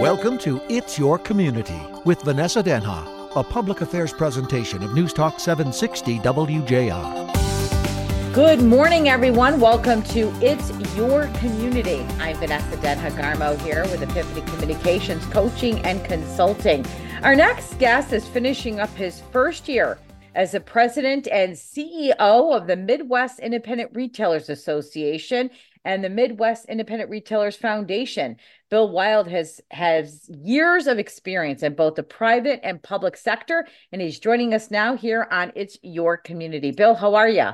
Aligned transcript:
Welcome 0.00 0.38
to 0.38 0.60
It's 0.68 0.98
Your 0.98 1.18
Community 1.18 1.80
with 2.04 2.22
Vanessa 2.22 2.62
Denha, 2.62 3.36
a 3.36 3.44
public 3.44 3.82
affairs 3.82 4.12
presentation 4.12 4.82
of 4.82 4.94
News 4.94 5.12
Talk 5.12 5.38
760 5.38 6.18
WJR. 6.18 8.34
Good 8.34 8.62
morning, 8.62 9.10
everyone. 9.10 9.60
Welcome 9.60 10.02
to 10.04 10.32
It's 10.40 10.70
Your 10.96 11.26
Community. 11.34 12.00
I'm 12.18 12.36
Vanessa 12.36 12.76
Denha 12.78 13.10
Garmo 13.12 13.60
here 13.60 13.82
with 13.82 14.02
Epiphany 14.02 14.40
Communications 14.46 15.24
Coaching 15.26 15.78
and 15.84 16.04
Consulting. 16.04 16.84
Our 17.22 17.36
next 17.36 17.78
guest 17.78 18.12
is 18.12 18.26
finishing 18.26 18.80
up 18.80 18.90
his 18.94 19.20
first 19.30 19.68
year 19.68 19.98
as 20.34 20.52
the 20.52 20.60
president 20.60 21.28
and 21.28 21.52
CEO 21.52 22.16
of 22.18 22.66
the 22.66 22.76
Midwest 22.76 23.38
Independent 23.40 23.90
Retailers 23.94 24.48
Association 24.48 25.50
and 25.84 26.02
the 26.02 26.10
Midwest 26.10 26.66
Independent 26.66 27.10
Retailers 27.10 27.56
Foundation. 27.56 28.36
Bill 28.70 28.88
Wild 28.88 29.28
has 29.28 29.60
has 29.70 30.28
years 30.28 30.86
of 30.86 30.98
experience 30.98 31.62
in 31.62 31.74
both 31.74 31.96
the 31.96 32.02
private 32.02 32.60
and 32.62 32.82
public 32.82 33.16
sector, 33.16 33.66
and 33.90 34.00
he's 34.00 34.20
joining 34.20 34.54
us 34.54 34.70
now 34.70 34.96
here 34.96 35.26
on 35.30 35.52
It's 35.54 35.78
Your 35.82 36.16
Community. 36.16 36.70
Bill, 36.70 36.94
how 36.94 37.14
are 37.14 37.28
you? 37.28 37.50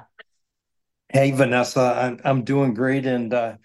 Hey, 1.08 1.30
Vanessa, 1.30 1.80
I'm 1.80 2.20
I'm 2.24 2.44
doing 2.44 2.74
great, 2.74 3.06
and 3.06 3.32
uh, 3.32 3.56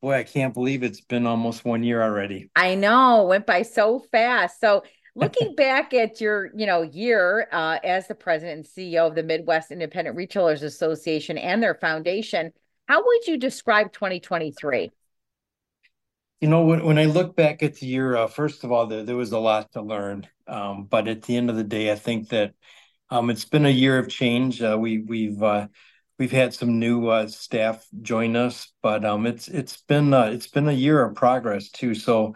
boy, 0.00 0.14
I 0.14 0.24
can't 0.24 0.54
believe 0.54 0.82
it's 0.82 1.00
been 1.00 1.26
almost 1.26 1.64
one 1.64 1.82
year 1.82 2.02
already. 2.02 2.50
I 2.54 2.74
know, 2.74 3.24
went 3.24 3.46
by 3.46 3.62
so 3.62 4.04
fast. 4.12 4.60
So 4.60 4.84
looking 5.14 5.54
back 5.56 5.92
at 5.94 6.20
your 6.20 6.50
you 6.54 6.66
know 6.66 6.82
year 6.82 7.48
uh, 7.52 7.78
as 7.84 8.08
the 8.08 8.14
president 8.14 8.56
and 8.56 8.66
ceo 8.66 9.08
of 9.08 9.14
the 9.14 9.22
midwest 9.22 9.70
independent 9.70 10.16
retailers 10.16 10.62
association 10.62 11.36
and 11.38 11.62
their 11.62 11.74
foundation 11.74 12.52
how 12.92 13.02
would 13.02 13.26
you 13.26 13.38
describe 13.38 13.90
2023 13.90 14.90
you 16.42 16.48
know 16.48 16.62
when, 16.62 16.84
when 16.84 16.98
i 16.98 17.06
look 17.06 17.34
back 17.34 17.62
at 17.62 17.76
the 17.76 17.86
year 17.86 18.14
uh, 18.14 18.26
first 18.26 18.64
of 18.64 18.70
all 18.70 18.86
there, 18.86 19.02
there 19.02 19.16
was 19.16 19.32
a 19.32 19.38
lot 19.38 19.72
to 19.72 19.80
learn. 19.80 20.26
Um, 20.46 20.84
but 20.84 21.08
at 21.08 21.22
the 21.22 21.34
end 21.38 21.48
of 21.48 21.56
the 21.56 21.64
day 21.64 21.90
i 21.90 21.94
think 21.94 22.28
that 22.28 22.52
um, 23.08 23.30
it's 23.30 23.46
been 23.46 23.66
a 23.66 23.70
year 23.70 23.98
of 23.98 24.08
change. 24.08 24.62
Uh, 24.62 24.76
we 24.78 24.98
we've 24.98 25.42
uh, 25.42 25.68
we've 26.18 26.32
had 26.32 26.52
some 26.52 26.78
new 26.78 27.08
uh, 27.08 27.28
staff 27.28 27.86
join 28.00 28.36
us 28.36 28.72
but 28.82 29.04
um, 29.06 29.26
it's 29.26 29.48
it's 29.48 29.80
been 29.82 30.12
uh, 30.12 30.30
it's 30.32 30.48
been 30.48 30.68
a 30.68 30.72
year 30.72 31.02
of 31.02 31.14
progress 31.14 31.70
too. 31.70 31.94
So 31.94 32.34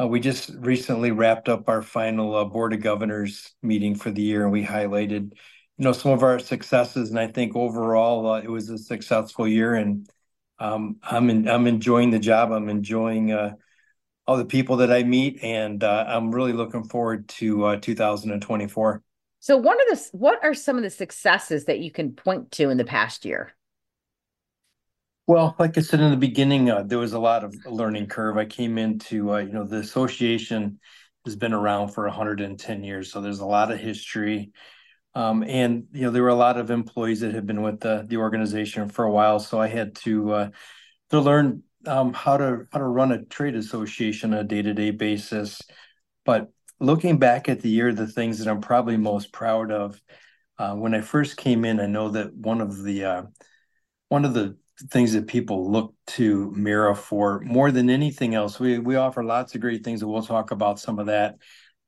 uh, 0.00 0.06
we 0.06 0.20
just 0.20 0.50
recently 0.54 1.10
wrapped 1.10 1.48
up 1.50 1.68
our 1.68 1.82
final 1.82 2.44
board 2.46 2.72
of 2.72 2.80
governors 2.80 3.54
meeting 3.62 3.94
for 3.94 4.10
the 4.10 4.22
year, 4.22 4.42
and 4.42 4.52
we 4.52 4.64
highlighted, 4.64 5.32
you 5.78 5.84
know, 5.84 5.92
some 5.92 6.12
of 6.12 6.22
our 6.22 6.38
successes. 6.38 7.10
And 7.10 7.18
I 7.18 7.26
think 7.26 7.56
overall, 7.56 8.30
uh, 8.30 8.40
it 8.40 8.50
was 8.50 8.68
a 8.68 8.78
successful 8.78 9.48
year. 9.48 9.74
And 9.74 10.08
um, 10.58 10.96
I'm 11.02 11.30
in, 11.30 11.48
I'm 11.48 11.66
enjoying 11.66 12.10
the 12.10 12.18
job. 12.18 12.52
I'm 12.52 12.68
enjoying 12.68 13.32
uh, 13.32 13.54
all 14.26 14.36
the 14.36 14.44
people 14.44 14.76
that 14.76 14.92
I 14.92 15.02
meet, 15.02 15.42
and 15.42 15.82
uh, 15.82 16.04
I'm 16.06 16.32
really 16.32 16.52
looking 16.52 16.84
forward 16.84 17.28
to 17.28 17.64
uh, 17.64 17.76
2024. 17.76 19.02
So, 19.40 19.56
one 19.56 19.76
of 19.80 19.98
the 19.98 20.08
what 20.16 20.42
are 20.44 20.54
some 20.54 20.76
of 20.76 20.82
the 20.82 20.90
successes 20.90 21.64
that 21.64 21.80
you 21.80 21.90
can 21.90 22.12
point 22.12 22.52
to 22.52 22.70
in 22.70 22.76
the 22.76 22.84
past 22.84 23.24
year? 23.24 23.52
Well, 25.26 25.56
like 25.58 25.76
I 25.78 25.80
said 25.80 26.00
in 26.00 26.10
the 26.10 26.16
beginning, 26.16 26.70
uh, 26.70 26.82
there 26.82 26.98
was 26.98 27.12
a 27.12 27.18
lot 27.18 27.44
of 27.44 27.54
learning 27.66 28.06
curve. 28.06 28.36
I 28.36 28.44
came 28.44 28.76
into, 28.76 29.32
uh, 29.32 29.38
you 29.38 29.52
know, 29.52 29.64
the 29.64 29.78
association 29.78 30.78
has 31.24 31.36
been 31.36 31.52
around 31.52 31.88
for 31.88 32.04
110 32.04 32.84
years, 32.84 33.10
so 33.10 33.20
there's 33.20 33.40
a 33.40 33.46
lot 33.46 33.70
of 33.70 33.78
history. 33.78 34.52
Um, 35.14 35.42
and 35.42 35.86
you 35.92 36.02
know, 36.02 36.10
there 36.10 36.22
were 36.22 36.28
a 36.28 36.34
lot 36.34 36.58
of 36.58 36.70
employees 36.70 37.20
that 37.20 37.34
had 37.34 37.46
been 37.46 37.62
with 37.62 37.80
the 37.80 38.04
the 38.06 38.16
organization 38.16 38.88
for 38.88 39.04
a 39.04 39.10
while, 39.10 39.38
so 39.40 39.60
I 39.60 39.68
had 39.68 39.94
to 39.96 40.32
uh, 40.32 40.50
to 41.10 41.20
learn 41.20 41.62
um, 41.86 42.12
how 42.12 42.36
to 42.36 42.66
how 42.72 42.78
to 42.78 42.84
run 42.84 43.12
a 43.12 43.24
trade 43.24 43.54
association 43.54 44.32
on 44.32 44.40
a 44.40 44.44
day 44.44 44.62
to 44.62 44.72
day 44.72 44.90
basis. 44.90 45.60
But 46.24 46.50
looking 46.80 47.18
back 47.18 47.48
at 47.48 47.60
the 47.60 47.68
year, 47.68 47.92
the 47.92 48.06
things 48.06 48.38
that 48.38 48.48
I'm 48.48 48.60
probably 48.60 48.96
most 48.96 49.32
proud 49.32 49.70
of, 49.70 50.00
uh, 50.58 50.74
when 50.74 50.94
I 50.94 51.00
first 51.00 51.36
came 51.36 51.64
in, 51.64 51.80
I 51.80 51.86
know 51.86 52.10
that 52.10 52.34
one 52.34 52.60
of 52.60 52.82
the 52.82 53.04
uh, 53.04 53.22
one 54.08 54.24
of 54.24 54.34
the 54.34 54.56
things 54.90 55.12
that 55.12 55.26
people 55.26 55.70
look 55.70 55.94
to 56.06 56.50
Mira 56.56 56.94
for 56.94 57.40
more 57.40 57.70
than 57.70 57.90
anything 57.90 58.34
else. 58.34 58.58
We 58.58 58.78
we 58.78 58.96
offer 58.96 59.22
lots 59.22 59.54
of 59.54 59.60
great 59.60 59.84
things, 59.84 60.02
and 60.02 60.10
we'll 60.10 60.22
talk 60.22 60.50
about 60.50 60.80
some 60.80 60.98
of 60.98 61.06
that. 61.06 61.36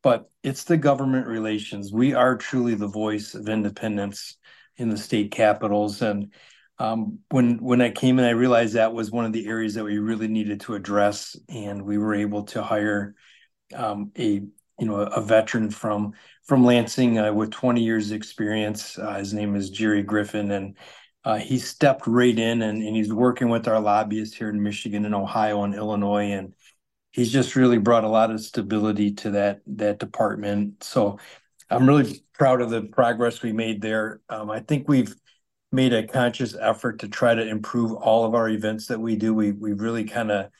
But 0.04 0.30
it's 0.42 0.64
the 0.64 0.76
government 0.76 1.26
relations. 1.26 1.92
We 1.92 2.12
are 2.12 2.36
truly 2.36 2.74
the 2.74 2.86
voice 2.86 3.34
of 3.34 3.48
independents 3.48 4.36
in 4.76 4.90
the 4.90 4.98
state 4.98 5.32
capitals. 5.32 6.02
And 6.02 6.32
um, 6.78 7.20
when 7.30 7.56
when 7.56 7.80
I 7.80 7.90
came 7.90 8.18
in, 8.18 8.26
I 8.26 8.30
realized 8.30 8.74
that 8.74 8.92
was 8.92 9.10
one 9.10 9.24
of 9.24 9.32
the 9.32 9.46
areas 9.46 9.74
that 9.74 9.84
we 9.84 9.98
really 9.98 10.28
needed 10.28 10.60
to 10.62 10.74
address, 10.74 11.36
and 11.48 11.82
we 11.82 11.96
were 11.96 12.14
able 12.14 12.42
to 12.44 12.62
hire 12.62 13.14
um, 13.74 14.12
a 14.18 14.42
you 14.78 14.86
know 14.86 14.96
a 14.96 15.22
veteran 15.22 15.70
from 15.70 16.12
from 16.44 16.64
Lansing 16.64 17.18
uh, 17.18 17.32
with 17.32 17.50
20 17.50 17.82
years 17.82 18.10
experience. 18.10 18.98
Uh, 18.98 19.14
his 19.14 19.32
name 19.32 19.56
is 19.56 19.70
Jerry 19.70 20.02
Griffin, 20.02 20.50
and 20.50 20.76
uh, 21.24 21.38
he 21.38 21.58
stepped 21.58 22.06
right 22.06 22.38
in 22.38 22.60
and, 22.60 22.82
and 22.82 22.94
he's 22.94 23.12
working 23.12 23.48
with 23.48 23.66
our 23.66 23.80
lobbyists 23.80 24.36
here 24.36 24.50
in 24.50 24.62
Michigan 24.62 25.06
and 25.06 25.14
Ohio 25.14 25.62
and 25.62 25.74
Illinois. 25.74 26.32
And 26.32 26.52
he's 27.14 27.32
just 27.32 27.54
really 27.54 27.78
brought 27.78 28.02
a 28.02 28.08
lot 28.08 28.32
of 28.32 28.40
stability 28.40 29.12
to 29.12 29.30
that 29.30 29.60
that 29.66 29.98
department. 30.00 30.82
So 30.82 31.18
I'm 31.70 31.88
really 31.88 32.20
proud 32.34 32.60
of 32.60 32.70
the 32.70 32.82
progress 32.82 33.40
we 33.40 33.52
made 33.52 33.80
there. 33.80 34.20
Um, 34.28 34.50
I 34.50 34.60
think 34.60 34.88
we've 34.88 35.14
made 35.70 35.92
a 35.92 36.06
conscious 36.06 36.56
effort 36.60 36.98
to 37.00 37.08
try 37.08 37.34
to 37.34 37.48
improve 37.48 37.92
all 37.92 38.24
of 38.24 38.34
our 38.34 38.48
events 38.48 38.86
that 38.88 39.00
we 39.00 39.14
do. 39.16 39.32
We 39.32 39.52
we 39.52 39.72
really 39.72 40.04
kind 40.04 40.30
of 40.30 40.50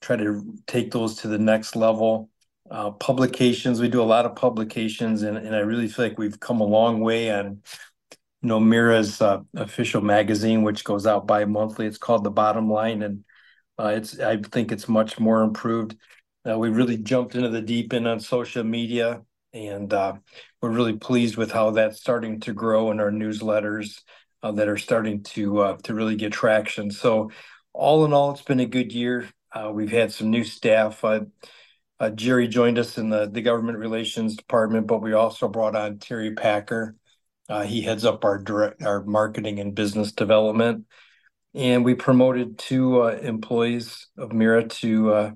try 0.00 0.16
to 0.16 0.56
take 0.66 0.92
those 0.92 1.16
to 1.16 1.28
the 1.28 1.38
next 1.38 1.74
level. 1.74 2.30
Uh, 2.70 2.92
publications, 2.92 3.80
we 3.80 3.88
do 3.88 4.00
a 4.00 4.04
lot 4.04 4.24
of 4.24 4.36
publications, 4.36 5.22
and, 5.22 5.36
and 5.36 5.54
I 5.54 5.60
really 5.60 5.88
feel 5.88 6.06
like 6.06 6.18
we've 6.18 6.40
come 6.40 6.60
a 6.60 6.64
long 6.64 7.00
way 7.00 7.30
on 7.30 7.60
you 8.40 8.48
know 8.48 8.60
Mira's 8.60 9.20
uh, 9.20 9.40
official 9.56 10.00
magazine, 10.00 10.62
which 10.62 10.84
goes 10.84 11.06
out 11.06 11.26
bi-monthly. 11.26 11.86
It's 11.86 11.98
called 11.98 12.22
The 12.22 12.30
Bottom 12.30 12.70
Line, 12.70 13.02
and 13.02 13.24
uh, 13.78 13.92
it's 13.96 14.18
I 14.20 14.40
think 14.40 14.72
it's 14.72 14.88
much 14.88 15.18
more 15.18 15.42
improved. 15.42 15.96
Uh, 16.48 16.58
we 16.58 16.68
really 16.68 16.96
jumped 16.96 17.34
into 17.34 17.48
the 17.48 17.62
deep 17.62 17.92
end 17.92 18.06
on 18.06 18.20
social 18.20 18.64
media, 18.64 19.22
and 19.52 19.92
uh, 19.92 20.14
we're 20.60 20.70
really 20.70 20.96
pleased 20.96 21.36
with 21.36 21.50
how 21.50 21.70
that's 21.70 21.98
starting 21.98 22.40
to 22.40 22.52
grow 22.52 22.90
in 22.90 23.00
our 23.00 23.10
newsletters 23.10 24.02
uh, 24.42 24.52
that 24.52 24.68
are 24.68 24.76
starting 24.76 25.22
to 25.22 25.60
uh, 25.60 25.76
to 25.84 25.94
really 25.94 26.16
get 26.16 26.32
traction. 26.32 26.90
So, 26.90 27.30
all 27.72 28.04
in 28.04 28.12
all, 28.12 28.32
it's 28.32 28.42
been 28.42 28.60
a 28.60 28.66
good 28.66 28.92
year. 28.92 29.28
we've 29.72 29.90
had 29.90 30.12
some 30.12 30.30
new 30.30 30.44
staff. 30.44 31.04
Jerry 32.16 32.48
joined 32.48 32.78
us 32.78 32.98
in 32.98 33.08
the, 33.08 33.30
the 33.30 33.40
government 33.40 33.78
relations 33.78 34.36
department, 34.36 34.86
but 34.86 35.00
we 35.00 35.14
also 35.14 35.48
brought 35.48 35.74
on 35.74 35.98
Terry 35.98 36.34
Packer, 36.34 36.96
uh, 37.48 37.62
he 37.62 37.82
heads 37.82 38.04
up 38.04 38.24
our 38.24 38.38
direct 38.38 38.82
our 38.82 39.04
marketing 39.04 39.60
and 39.60 39.74
business 39.74 40.12
development, 40.12 40.86
and 41.54 41.84
we 41.84 41.94
promoted 41.94 42.58
two 42.58 43.02
uh, 43.02 43.18
employees 43.22 44.08
of 44.18 44.32
Mira 44.32 44.66
to 44.66 45.12
uh, 45.12 45.30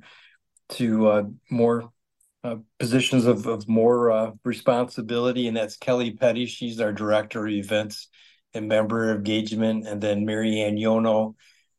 to 0.71 1.09
uh, 1.09 1.23
more 1.51 1.91
uh, 2.45 2.57
positions 2.79 3.27
of 3.27 3.47
of 3.47 3.69
more 3.69 4.11
uh, 4.11 4.31
responsibility, 4.45 5.47
and 5.47 5.57
that's 5.57 5.77
Kelly 5.77 6.13
Petty. 6.13 6.47
She's 6.47 6.81
our 6.81 6.93
director 6.93 7.47
of 7.47 7.53
events 7.53 8.09
and 8.55 8.69
member 8.69 9.15
engagement, 9.15 9.87
and 9.87 10.01
then 10.01 10.25
Marianne 10.25 10.77
Yono. 10.77 11.35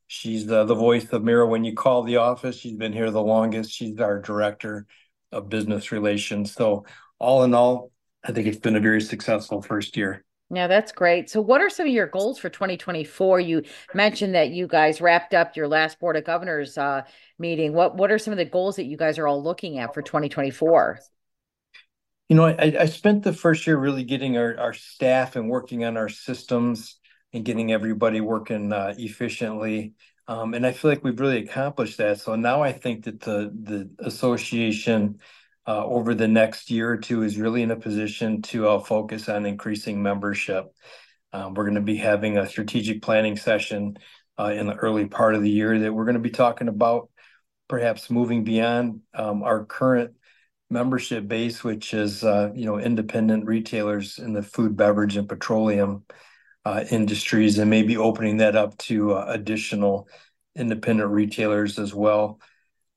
She's 0.08 0.48
the, 0.48 0.66
the 0.66 0.76
voice 0.76 1.08
of 1.12 1.24
Mira 1.24 1.46
when 1.46 1.64
you 1.64 1.76
call 1.76 2.02
the 2.02 2.18
office. 2.18 2.58
She's 2.58 2.76
been 2.76 2.94
here 2.94 3.12
the 3.12 3.22
longest. 3.22 3.72
She's 3.72 4.00
our 4.00 4.20
director 4.20 4.88
of 5.32 5.50
business 5.50 5.92
relations. 5.92 6.54
So 6.54 6.86
all 7.20 7.44
in 7.44 7.54
all, 7.54 7.92
I 8.24 8.32
think 8.32 8.48
it's 8.48 8.58
been 8.58 8.76
a 8.76 8.80
very 8.80 9.02
successful 9.02 9.62
first 9.62 9.96
year. 9.98 10.26
Yeah, 10.52 10.66
that's 10.68 10.92
great. 10.92 11.30
So, 11.30 11.42
what 11.42 11.62
are 11.62 11.70
some 11.70 11.86
of 11.86 11.94
your 11.94 12.08
goals 12.08 12.40
for 12.40 12.50
2024? 12.50 13.40
You 13.40 13.64
mentioned 13.94 14.34
that 14.34 14.50
you 14.50 14.68
guys 14.68 15.00
wrapped 15.00 15.36
up 15.36 15.56
your 15.56 15.68
last 15.68 16.00
Board 16.00 16.18
of 16.18 16.24
Governors 16.24 16.76
uh, 16.78 17.04
meeting. 17.38 17.74
What 17.74 17.96
What 17.96 18.12
are 18.12 18.18
some 18.18 18.32
of 18.32 18.38
the 18.38 18.46
goals 18.46 18.78
that 18.78 18.86
you 18.86 18.98
guys 18.98 19.20
are 19.20 19.28
all 19.28 19.44
looking 19.44 19.78
at 19.78 19.94
for 19.94 20.02
2024? 20.02 21.00
You 22.30 22.36
know, 22.36 22.46
I, 22.46 22.76
I 22.80 22.86
spent 22.86 23.24
the 23.24 23.34
first 23.34 23.66
year 23.68 23.78
really 23.78 24.04
getting 24.04 24.38
our, 24.38 24.58
our 24.60 24.74
staff 24.74 25.36
and 25.36 25.50
working 25.50 25.84
on 25.84 25.98
our 25.98 26.10
systems 26.10 27.00
and 27.34 27.46
getting 27.46 27.72
everybody 27.72 28.22
working 28.22 28.72
uh, 28.74 28.94
efficiently. 28.98 29.94
Um, 30.28 30.54
and 30.54 30.66
I 30.66 30.72
feel 30.72 30.92
like 30.92 31.04
we've 31.04 31.20
really 31.20 31.44
accomplished 31.44 31.98
that. 31.98 32.20
So 32.20 32.36
now 32.36 32.62
I 32.62 32.72
think 32.72 33.06
that 33.06 33.20
the 33.20 33.52
the 33.54 33.90
association 34.00 35.20
over 35.78 36.16
the 36.16 36.28
next 36.28 36.72
year 36.72 36.90
or 36.90 36.98
two 36.98 37.24
is 37.24 37.38
really 37.38 37.62
in 37.62 37.72
a 37.72 37.76
position 37.76 38.42
to 38.42 38.68
uh, 38.68 38.80
focus 38.80 39.30
on 39.30 39.46
increasing 39.46 40.02
membership. 40.02 40.66
Um, 41.32 41.54
we're 41.54 41.66
going 41.66 41.76
to 41.76 41.82
be 41.82 41.98
having 41.98 42.38
a 42.38 42.48
strategic 42.48 43.02
planning 43.02 43.38
session 43.38 43.98
uh, 44.40 44.52
in 44.56 44.68
the 44.68 44.76
early 44.76 45.06
part 45.06 45.36
of 45.36 45.44
the 45.44 45.50
year 45.50 45.78
that 45.80 45.94
we're 45.94 46.06
going 46.06 46.16
to 46.16 46.22
be 46.22 46.30
talking 46.32 46.70
about 46.70 47.10
perhaps 47.68 48.10
moving 48.10 48.44
beyond 48.44 49.02
um, 49.14 49.44
our 49.44 49.64
current 49.64 50.16
membership 50.70 51.28
base, 51.28 51.64
which 51.64 51.94
is 51.94 52.24
uh, 52.24 52.52
you 52.56 52.66
know 52.66 52.80
independent 52.80 53.46
retailers 53.46 54.18
in 54.18 54.34
the 54.34 54.44
food, 54.44 54.76
beverage, 54.76 55.18
and 55.18 55.30
petroleum 55.30 56.04
uh, 56.66 56.84
industries, 56.90 57.60
and 57.60 57.70
maybe 57.70 57.98
opening 57.98 58.38
that 58.38 58.56
up 58.56 58.78
to 58.78 59.14
uh, 59.14 59.26
additional 59.28 60.08
independent 60.56 61.10
retailers 61.10 61.80
as 61.80 61.94
well. 61.94 62.40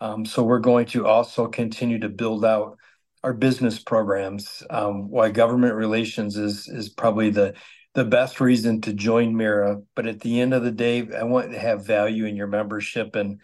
Um, 0.03 0.27
so 0.27 0.43
we're 0.43 0.59
going 0.59 0.87
to 0.87 1.07
also 1.07 1.47
continue 1.47 2.01
to 2.01 2.09
build 2.09 2.45
out 2.45 2.77
our 3.23 3.33
business 3.33 3.79
programs. 3.79 4.61
Um, 4.69 5.09
why 5.09 5.31
government 5.31 5.77
relations 5.77 6.37
is 6.37 6.89
probably 6.89 7.31
the 7.31 7.55
the 7.95 8.05
best 8.05 8.41
reason 8.41 8.81
to 8.81 8.93
join 8.93 9.37
Mira. 9.37 9.81
But 9.95 10.09
at 10.09 10.21
the 10.21 10.41
end 10.41 10.55
of 10.55 10.65
the 10.65 10.73
day, 10.73 11.07
I 11.17 11.23
want 11.23 11.53
to 11.53 11.59
have 11.59 11.87
value 11.87 12.25
in 12.25 12.35
your 12.35 12.49
membership, 12.49 13.15
and 13.15 13.41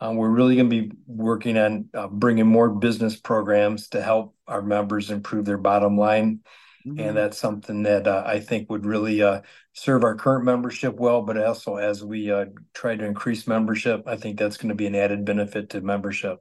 um, 0.00 0.16
we're 0.16 0.28
really 0.28 0.56
going 0.56 0.68
to 0.68 0.82
be 0.82 0.92
working 1.06 1.56
on 1.56 1.88
uh, 1.94 2.08
bringing 2.08 2.46
more 2.46 2.68
business 2.68 3.16
programs 3.16 3.88
to 3.90 4.02
help 4.02 4.36
our 4.46 4.60
members 4.60 5.10
improve 5.10 5.46
their 5.46 5.56
bottom 5.56 5.96
line. 5.96 6.40
Mm-hmm. 6.86 7.00
And 7.00 7.16
that's 7.16 7.38
something 7.38 7.82
that 7.84 8.06
uh, 8.06 8.24
I 8.26 8.40
think 8.40 8.68
would 8.70 8.84
really 8.86 9.22
uh, 9.22 9.42
serve 9.72 10.04
our 10.04 10.16
current 10.16 10.44
membership 10.44 10.96
well, 10.96 11.22
but 11.22 11.38
also 11.38 11.76
as 11.76 12.04
we 12.04 12.30
uh, 12.30 12.46
try 12.74 12.96
to 12.96 13.04
increase 13.04 13.46
membership, 13.46 14.02
I 14.06 14.16
think 14.16 14.38
that's 14.38 14.56
going 14.56 14.70
to 14.70 14.74
be 14.74 14.86
an 14.86 14.94
added 14.94 15.24
benefit 15.24 15.70
to 15.70 15.80
membership. 15.80 16.38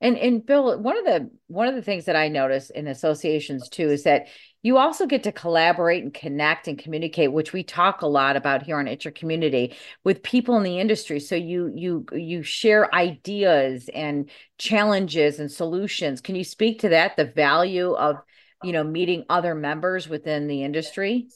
And 0.00 0.18
and 0.18 0.44
Bill, 0.44 0.78
one 0.78 0.98
of 0.98 1.04
the 1.06 1.30
one 1.46 1.68
of 1.68 1.74
the 1.74 1.82
things 1.82 2.04
that 2.04 2.16
I 2.16 2.28
notice 2.28 2.68
in 2.68 2.86
associations 2.86 3.68
too 3.70 3.88
is 3.88 4.02
that 4.02 4.26
you 4.62 4.76
also 4.76 5.06
get 5.06 5.22
to 5.22 5.32
collaborate 5.32 6.02
and 6.02 6.12
connect 6.12 6.68
and 6.68 6.78
communicate, 6.78 7.32
which 7.32 7.54
we 7.54 7.62
talk 7.62 8.02
a 8.02 8.06
lot 8.06 8.36
about 8.36 8.62
here 8.62 8.78
on 8.78 8.86
Your 8.86 9.12
Community 9.12 9.74
with 10.04 10.22
people 10.22 10.56
in 10.58 10.64
the 10.64 10.78
industry. 10.80 11.18
So 11.18 11.34
you 11.34 11.72
you 11.74 12.04
you 12.12 12.42
share 12.42 12.94
ideas 12.94 13.88
and 13.94 14.28
challenges 14.58 15.38
and 15.38 15.50
solutions. 15.50 16.20
Can 16.20 16.34
you 16.34 16.44
speak 16.44 16.80
to 16.80 16.90
that? 16.90 17.16
The 17.16 17.24
value 17.24 17.92
of 17.92 18.16
you 18.62 18.72
know 18.72 18.84
meeting 18.84 19.24
other 19.28 19.54
members 19.54 20.08
within 20.08 20.46
the 20.46 20.62
industry. 20.62 21.28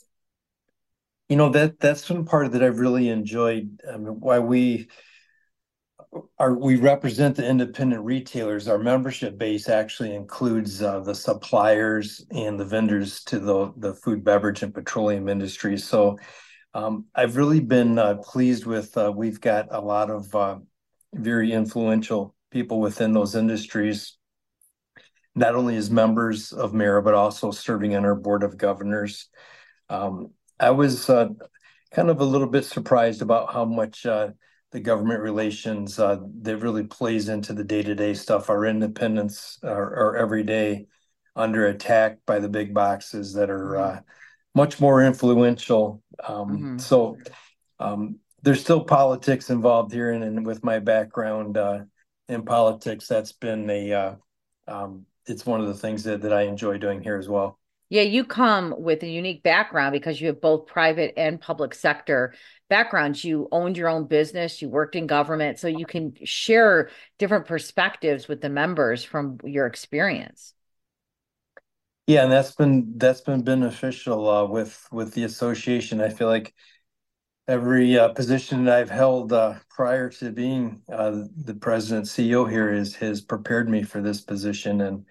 You 1.28 1.36
know 1.36 1.50
that 1.50 1.78
that's 1.78 2.08
one 2.10 2.24
part 2.24 2.52
that 2.52 2.62
I've 2.62 2.80
really 2.80 3.08
enjoyed. 3.08 3.80
I 3.88 3.96
mean, 3.96 4.20
why 4.20 4.38
we 4.40 4.88
are 6.38 6.54
we 6.54 6.76
represent 6.76 7.36
the 7.36 7.48
independent 7.48 8.04
retailers. 8.04 8.68
Our 8.68 8.78
membership 8.78 9.38
base 9.38 9.68
actually 9.68 10.14
includes 10.14 10.82
uh, 10.82 11.00
the 11.00 11.14
suppliers 11.14 12.24
and 12.30 12.58
the 12.58 12.64
vendors 12.64 13.22
to 13.24 13.38
the 13.38 13.72
the 13.76 13.94
food, 13.94 14.24
beverage, 14.24 14.62
and 14.62 14.74
petroleum 14.74 15.28
industries. 15.28 15.84
So 15.84 16.18
um, 16.74 17.06
I've 17.14 17.36
really 17.36 17.60
been 17.60 17.98
uh, 17.98 18.16
pleased 18.16 18.66
with. 18.66 18.96
Uh, 18.96 19.12
we've 19.14 19.40
got 19.40 19.68
a 19.70 19.80
lot 19.80 20.10
of 20.10 20.34
uh, 20.34 20.58
very 21.14 21.52
influential 21.52 22.34
people 22.50 22.80
within 22.80 23.12
those 23.12 23.34
industries, 23.34 24.16
not 25.34 25.54
only 25.54 25.76
as 25.76 25.90
members 25.90 26.52
of 26.52 26.74
Mira, 26.74 27.02
but 27.02 27.14
also 27.14 27.50
serving 27.50 27.94
on 27.94 28.04
our 28.04 28.14
board 28.14 28.42
of 28.42 28.58
governors. 28.58 29.28
Um, 29.88 30.30
I 30.58 30.70
was 30.70 31.08
uh, 31.08 31.28
kind 31.92 32.10
of 32.10 32.20
a 32.20 32.24
little 32.24 32.48
bit 32.48 32.64
surprised 32.64 33.22
about 33.22 33.52
how 33.52 33.64
much 33.64 34.06
uh, 34.06 34.30
the 34.72 34.80
government 34.80 35.20
relations 35.20 35.98
uh, 35.98 36.18
that 36.42 36.58
really 36.58 36.84
plays 36.84 37.28
into 37.28 37.52
the 37.52 37.64
day-to-day 37.64 38.14
stuff. 38.14 38.50
Our 38.50 38.66
independents 38.66 39.58
are, 39.62 39.94
are 39.94 40.16
every 40.16 40.42
day 40.42 40.86
under 41.34 41.66
attack 41.66 42.18
by 42.26 42.38
the 42.38 42.48
big 42.48 42.74
boxes 42.74 43.34
that 43.34 43.50
are 43.50 43.74
mm-hmm. 43.74 43.98
uh, 43.98 44.00
much 44.54 44.80
more 44.80 45.02
influential. 45.02 46.02
Um, 46.22 46.48
mm-hmm. 46.48 46.78
So 46.78 47.16
um, 47.78 48.18
there's 48.42 48.60
still 48.60 48.84
politics 48.84 49.50
involved 49.50 49.92
here, 49.92 50.10
and, 50.10 50.22
and 50.22 50.46
with 50.46 50.64
my 50.64 50.78
background 50.78 51.56
uh, 51.56 51.80
in 52.28 52.44
politics, 52.44 53.06
that's 53.06 53.32
been 53.32 53.68
a 53.70 53.92
uh, 53.92 54.14
um, 54.68 55.06
it's 55.30 55.46
one 55.46 55.60
of 55.60 55.66
the 55.66 55.74
things 55.74 56.04
that, 56.04 56.22
that 56.22 56.32
I 56.32 56.42
enjoy 56.42 56.78
doing 56.78 57.02
here 57.02 57.16
as 57.16 57.28
well. 57.28 57.58
Yeah, 57.88 58.02
you 58.02 58.24
come 58.24 58.74
with 58.78 59.02
a 59.02 59.08
unique 59.08 59.42
background 59.42 59.92
because 59.92 60.20
you 60.20 60.28
have 60.28 60.40
both 60.40 60.66
private 60.66 61.14
and 61.16 61.40
public 61.40 61.74
sector 61.74 62.34
backgrounds. 62.68 63.24
You 63.24 63.48
owned 63.50 63.76
your 63.76 63.88
own 63.88 64.06
business, 64.06 64.62
you 64.62 64.68
worked 64.68 64.94
in 64.94 65.08
government, 65.08 65.58
so 65.58 65.66
you 65.66 65.86
can 65.86 66.14
share 66.24 66.90
different 67.18 67.46
perspectives 67.46 68.28
with 68.28 68.40
the 68.40 68.48
members 68.48 69.02
from 69.02 69.38
your 69.44 69.66
experience. 69.66 70.54
Yeah, 72.06 72.24
and 72.24 72.32
that's 72.32 72.52
been 72.54 72.94
that's 72.96 73.20
been 73.20 73.42
beneficial 73.42 74.28
uh, 74.28 74.46
with 74.46 74.86
with 74.92 75.12
the 75.14 75.24
association. 75.24 76.00
I 76.00 76.10
feel 76.10 76.28
like 76.28 76.54
every 77.50 77.98
uh, 77.98 78.08
position 78.10 78.64
that 78.64 78.78
I've 78.78 78.90
held 78.90 79.32
uh, 79.32 79.54
prior 79.68 80.08
to 80.10 80.30
being 80.30 80.82
uh, 80.92 81.22
the 81.44 81.54
president 81.54 82.06
CEO 82.06 82.48
here 82.48 82.72
is 82.72 82.94
has 82.96 83.20
prepared 83.20 83.68
me 83.68 83.82
for 83.82 84.00
this 84.00 84.20
position 84.20 84.80
and 84.80 85.04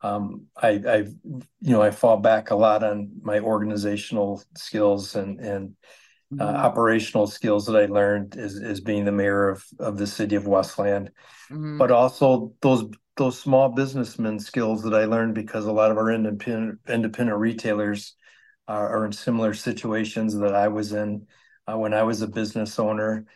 um, 0.00 0.46
I, 0.56 0.68
I, 0.68 0.96
you 0.96 1.72
know, 1.72 1.82
I 1.82 1.90
fall 1.90 2.18
back 2.18 2.50
a 2.50 2.54
lot 2.54 2.84
on 2.84 3.10
my 3.22 3.40
organizational 3.40 4.42
skills 4.56 5.16
and 5.16 5.40
and 5.40 5.74
uh, 6.38 6.44
mm-hmm. 6.44 6.56
operational 6.56 7.26
skills 7.26 7.66
that 7.66 7.76
I 7.76 7.86
learned 7.86 8.36
as, 8.36 8.60
as 8.62 8.80
being 8.80 9.04
the 9.04 9.12
mayor 9.12 9.48
of 9.48 9.64
of 9.80 9.96
the 9.98 10.06
city 10.06 10.36
of 10.36 10.46
Westland, 10.46 11.10
mm-hmm. 11.50 11.78
but 11.78 11.90
also 11.90 12.52
those 12.60 12.84
those 13.16 13.40
small 13.40 13.70
businessman 13.70 14.38
skills 14.38 14.82
that 14.82 14.94
I 14.94 15.06
learned 15.06 15.34
because 15.34 15.64
a 15.64 15.72
lot 15.72 15.90
of 15.90 15.96
our 15.96 16.12
independent 16.12 16.78
independent 16.88 17.38
retailers 17.38 18.14
are, 18.68 18.98
are 18.98 19.06
in 19.06 19.12
similar 19.12 19.54
situations 19.54 20.36
that 20.36 20.54
I 20.54 20.68
was 20.68 20.92
in 20.92 21.26
uh, 21.68 21.76
when 21.76 21.94
I 21.94 22.02
was 22.02 22.22
a 22.22 22.28
business 22.28 22.78
owner. 22.78 23.26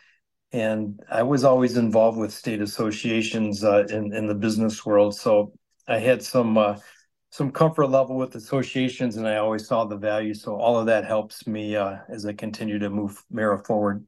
And 0.51 0.99
I 1.09 1.23
was 1.23 1.43
always 1.43 1.77
involved 1.77 2.17
with 2.17 2.31
state 2.31 2.61
associations 2.61 3.63
uh, 3.63 3.85
in 3.89 4.13
in 4.13 4.27
the 4.27 4.35
business 4.35 4.85
world, 4.85 5.15
so 5.15 5.51
I 5.87 5.97
had 5.97 6.21
some 6.21 6.59
uh, 6.59 6.77
some 7.31 7.51
comfort 7.51 7.87
level 7.87 8.17
with 8.17 8.35
associations, 8.35 9.17
and 9.17 9.27
I 9.27 9.37
always 9.37 9.65
saw 9.65 9.85
the 9.85 9.97
value. 9.97 10.35
So 10.35 10.55
all 10.55 10.77
of 10.77 10.85
that 10.85 11.05
helps 11.05 11.47
me 11.47 11.75
uh, 11.75 11.97
as 12.07 12.27
I 12.27 12.33
continue 12.33 12.77
to 12.77 12.91
move 12.91 13.23
Mira 13.31 13.63
forward. 13.63 14.05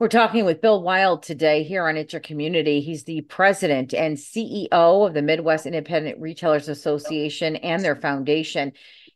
We're 0.00 0.08
talking 0.08 0.44
with 0.44 0.60
Bill 0.60 0.82
Wild 0.82 1.22
today 1.22 1.62
here 1.62 1.86
on 1.86 1.96
It's 1.96 2.12
Your 2.12 2.20
Community. 2.20 2.80
He's 2.80 3.04
the 3.04 3.20
president 3.20 3.94
and 3.94 4.16
CEO 4.16 4.66
of 4.72 5.14
the 5.14 5.22
Midwest 5.22 5.66
Independent 5.66 6.20
Retailers 6.20 6.68
Association 6.68 7.54
and 7.54 7.84
their 7.84 7.94
foundation. 7.94 8.72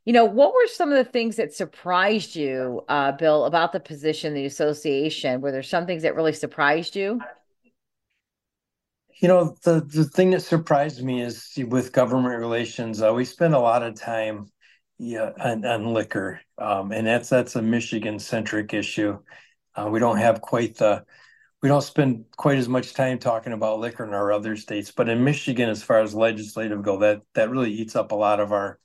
You 0.09 0.15
know, 0.15 0.25
what 0.25 0.55
were 0.55 0.67
some 0.67 0.91
of 0.91 0.97
the 0.97 1.05
things 1.05 1.37
that 1.37 1.53
surprised 1.53 2.35
you, 2.35 2.83
uh, 2.89 3.13
Bill, 3.13 3.45
about 3.45 3.73
the 3.73 3.79
position, 3.79 4.33
the 4.33 4.47
association? 4.47 5.43
Were 5.43 5.53
there 5.53 5.63
some 5.63 5.85
things 5.85 6.03
that 6.03 6.17
really 6.17 6.33
surprised 6.33 6.97
you? 6.97 7.21
You 9.21 9.29
know, 9.29 9.55
the, 9.65 9.83
the 9.83 10.05
thing 10.05 10.31
that 10.31 10.41
surprised 10.41 11.05
me 11.05 11.21
is 11.21 11.53
with 11.59 11.93
government 11.93 12.39
relations, 12.39 13.03
uh, 13.03 13.13
we 13.13 13.27
spend 13.27 13.53
a 13.53 13.59
lot 13.59 13.83
of 13.83 13.97
time 13.97 14.51
yeah, 14.97 15.33
on, 15.39 15.67
on 15.67 15.93
liquor. 15.93 16.41
Um, 16.57 16.91
and 16.91 17.07
that's 17.07 17.29
that's 17.29 17.57
a 17.57 17.61
Michigan 17.61 18.19
centric 18.19 18.73
issue. 18.73 19.19
Uh, 19.77 19.91
we 19.91 19.99
don't 19.99 20.17
have 20.17 20.41
quite 20.41 20.77
the 20.77 21.05
we 21.61 21.69
don't 21.69 21.83
spend 21.83 22.25
quite 22.35 22.57
as 22.57 22.67
much 22.67 22.95
time 22.95 23.19
talking 23.19 23.53
about 23.53 23.79
liquor 23.79 24.07
in 24.07 24.15
our 24.15 24.33
other 24.33 24.57
states, 24.57 24.91
but 24.91 25.11
in 25.11 25.23
Michigan, 25.23 25.69
as 25.69 25.83
far 25.83 26.01
as 26.01 26.15
legislative 26.15 26.83
go, 26.83 26.97
that 27.01 27.21
that 27.35 27.51
really 27.51 27.73
eats 27.73 27.95
up 27.95 28.13
a 28.13 28.15
lot 28.15 28.41
of 28.41 28.53
our 28.53 28.79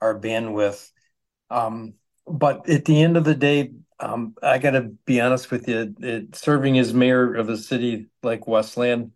our 0.00 0.18
bandwidth. 0.18 0.90
Um, 1.50 1.94
but 2.26 2.68
at 2.68 2.84
the 2.84 3.02
end 3.02 3.16
of 3.16 3.24
the 3.24 3.34
day, 3.34 3.72
um, 4.00 4.34
I 4.42 4.58
got 4.58 4.72
to 4.72 4.92
be 5.04 5.20
honest 5.20 5.50
with 5.50 5.68
you. 5.68 5.94
It, 6.00 6.36
serving 6.36 6.78
as 6.78 6.92
mayor 6.92 7.34
of 7.34 7.48
a 7.48 7.56
city 7.56 8.08
like 8.22 8.46
Westland, 8.46 9.12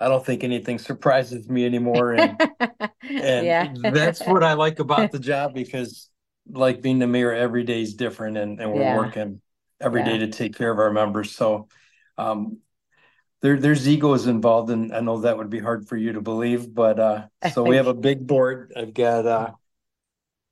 I 0.00 0.08
don't 0.08 0.24
think 0.24 0.42
anything 0.42 0.78
surprises 0.78 1.48
me 1.48 1.64
anymore. 1.64 2.12
And, 2.12 2.40
and 3.02 3.46
yeah. 3.46 3.72
that's 3.82 4.20
what 4.26 4.42
I 4.42 4.54
like 4.54 4.78
about 4.78 5.12
the 5.12 5.18
job 5.20 5.54
because 5.54 6.08
like 6.50 6.82
being 6.82 6.98
the 6.98 7.06
mayor 7.06 7.32
every 7.32 7.62
day 7.62 7.82
is 7.82 7.94
different 7.94 8.36
and, 8.36 8.60
and 8.60 8.72
we're 8.72 8.80
yeah. 8.80 8.96
working 8.96 9.40
every 9.80 10.00
yeah. 10.00 10.08
day 10.08 10.18
to 10.18 10.28
take 10.28 10.56
care 10.56 10.70
of 10.70 10.78
our 10.78 10.92
members. 10.92 11.32
So 11.32 11.68
um, 12.18 12.58
there 13.42 13.58
there's 13.58 13.88
egos 13.88 14.26
involved 14.26 14.70
and 14.70 14.94
I 14.94 15.00
know 15.00 15.20
that 15.20 15.36
would 15.36 15.50
be 15.50 15.60
hard 15.60 15.88
for 15.88 15.96
you 15.96 16.14
to 16.14 16.20
believe, 16.20 16.72
but 16.74 16.98
uh, 16.98 17.26
so 17.52 17.62
we 17.62 17.76
have 17.76 17.86
a 17.86 17.94
big 18.08 18.26
board. 18.26 18.72
I've 18.76 18.94
got 18.94 19.26
uh, 19.26 19.50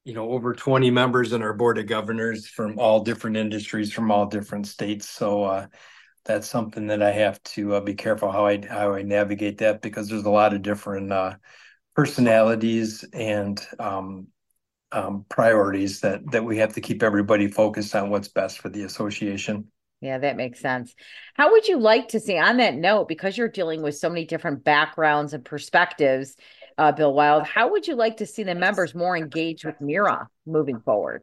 you 0.04 0.14
know 0.14 0.30
over 0.30 0.54
20 0.54 0.90
members 0.90 1.32
in 1.32 1.42
our 1.42 1.52
board 1.52 1.78
of 1.78 1.86
governors 1.86 2.46
from 2.46 2.78
all 2.78 3.00
different 3.00 3.36
industries 3.36 3.92
from 3.92 4.10
all 4.10 4.26
different 4.26 4.66
states. 4.66 5.08
So 5.08 5.44
uh, 5.44 5.66
that's 6.24 6.48
something 6.48 6.86
that 6.88 7.02
I 7.02 7.12
have 7.12 7.42
to 7.44 7.74
uh, 7.74 7.80
be 7.80 7.94
careful 7.94 8.30
how 8.30 8.46
I 8.46 8.64
how 8.66 8.94
I 8.94 9.02
navigate 9.02 9.58
that 9.58 9.82
because 9.82 10.08
there's 10.08 10.24
a 10.24 10.30
lot 10.30 10.54
of 10.54 10.62
different 10.62 11.12
uh, 11.12 11.36
personalities 11.94 13.04
and 13.12 13.60
um, 13.78 14.28
um, 14.92 15.24
priorities 15.28 16.00
that 16.00 16.20
that 16.32 16.44
we 16.44 16.58
have 16.58 16.74
to 16.74 16.80
keep 16.80 17.02
everybody 17.02 17.48
focused 17.48 17.94
on 17.94 18.10
what's 18.10 18.28
best 18.28 18.58
for 18.58 18.68
the 18.68 18.84
association. 18.84 19.70
Yeah, 20.00 20.16
that 20.18 20.36
makes 20.36 20.60
sense. 20.60 20.94
How 21.34 21.50
would 21.52 21.68
you 21.68 21.78
like 21.78 22.08
to 22.08 22.20
see 22.20 22.38
on 22.38 22.56
that 22.56 22.74
note, 22.74 23.06
because 23.06 23.36
you're 23.36 23.48
dealing 23.48 23.82
with 23.82 23.98
so 23.98 24.08
many 24.08 24.24
different 24.24 24.64
backgrounds 24.64 25.34
and 25.34 25.44
perspectives, 25.44 26.36
uh, 26.80 26.92
Bill 26.92 27.12
Wild, 27.12 27.44
how 27.46 27.70
would 27.70 27.86
you 27.86 27.94
like 27.94 28.16
to 28.16 28.26
see 28.26 28.42
the 28.42 28.54
members 28.54 28.94
more 28.94 29.16
engaged 29.16 29.64
with 29.66 29.80
Mira 29.80 30.28
moving 30.46 30.80
forward? 30.80 31.22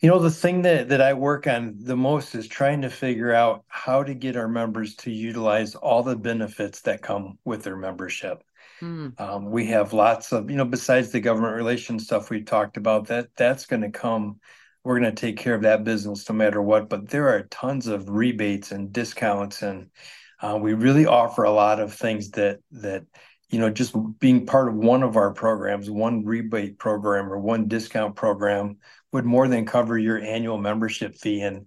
You 0.00 0.10
know, 0.10 0.20
the 0.20 0.30
thing 0.30 0.62
that, 0.62 0.90
that 0.90 1.00
I 1.00 1.14
work 1.14 1.46
on 1.46 1.74
the 1.78 1.96
most 1.96 2.34
is 2.34 2.46
trying 2.46 2.82
to 2.82 2.90
figure 2.90 3.32
out 3.32 3.64
how 3.66 4.04
to 4.04 4.14
get 4.14 4.36
our 4.36 4.46
members 4.46 4.94
to 4.96 5.10
utilize 5.10 5.74
all 5.74 6.02
the 6.02 6.16
benefits 6.16 6.82
that 6.82 7.02
come 7.02 7.38
with 7.44 7.64
their 7.64 7.76
membership. 7.76 8.42
Mm. 8.80 9.18
Um, 9.18 9.50
we 9.50 9.66
have 9.66 9.92
lots 9.92 10.32
of, 10.32 10.50
you 10.50 10.56
know, 10.56 10.66
besides 10.66 11.10
the 11.10 11.20
government 11.20 11.56
relations 11.56 12.04
stuff 12.04 12.30
we 12.30 12.42
talked 12.42 12.76
about, 12.76 13.08
that 13.08 13.28
that's 13.36 13.66
going 13.66 13.82
to 13.82 13.90
come. 13.90 14.38
We're 14.84 15.00
going 15.00 15.14
to 15.14 15.20
take 15.20 15.36
care 15.36 15.54
of 15.54 15.62
that 15.62 15.82
business 15.82 16.28
no 16.28 16.34
matter 16.36 16.62
what. 16.62 16.88
But 16.88 17.08
there 17.08 17.28
are 17.30 17.48
tons 17.50 17.86
of 17.88 18.08
rebates 18.08 18.70
and 18.72 18.92
discounts 18.92 19.62
and 19.62 19.90
Uh, 20.38 20.58
we 20.60 20.74
really 20.74 21.06
offer 21.06 21.44
a 21.44 21.56
lot 21.64 21.80
of 21.80 21.94
things 21.94 22.30
that 22.32 22.60
that 22.70 23.02
you 23.50 23.58
know 23.58 23.70
just 23.70 23.94
being 24.18 24.46
part 24.46 24.68
of 24.68 24.74
one 24.74 25.02
of 25.02 25.16
our 25.16 25.32
programs, 25.32 25.90
one 25.90 26.24
rebate 26.24 26.78
program 26.78 27.32
or 27.32 27.38
one 27.38 27.68
discount 27.68 28.16
program 28.16 28.78
would 29.12 29.24
more 29.24 29.48
than 29.48 29.66
cover 29.66 29.96
your 29.96 30.18
annual 30.18 30.58
membership 30.58 31.14
fee. 31.14 31.40
And 31.40 31.66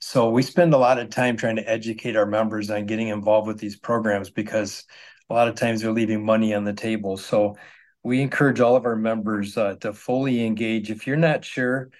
so 0.00 0.30
we 0.30 0.42
spend 0.42 0.72
a 0.72 0.78
lot 0.78 0.98
of 0.98 1.10
time 1.10 1.36
trying 1.36 1.56
to 1.56 1.70
educate 1.70 2.16
our 2.16 2.26
members 2.26 2.70
on 2.70 2.86
getting 2.86 3.08
involved 3.08 3.46
with 3.46 3.58
these 3.58 3.76
programs 3.76 4.30
because 4.30 4.84
a 5.28 5.34
lot 5.34 5.48
of 5.48 5.54
times 5.54 5.82
they're 5.82 5.92
leaving 5.92 6.24
money 6.24 6.54
on 6.54 6.64
the 6.64 6.72
table. 6.72 7.16
So 7.16 7.56
we 8.02 8.22
encourage 8.22 8.60
all 8.60 8.76
of 8.76 8.86
our 8.86 8.96
members 8.96 9.56
uh, 9.56 9.76
to 9.80 9.92
fully 9.92 10.44
engage. 10.44 10.90
If 10.90 11.06
you're 11.06 11.16
not 11.16 11.44
sure 11.44 11.90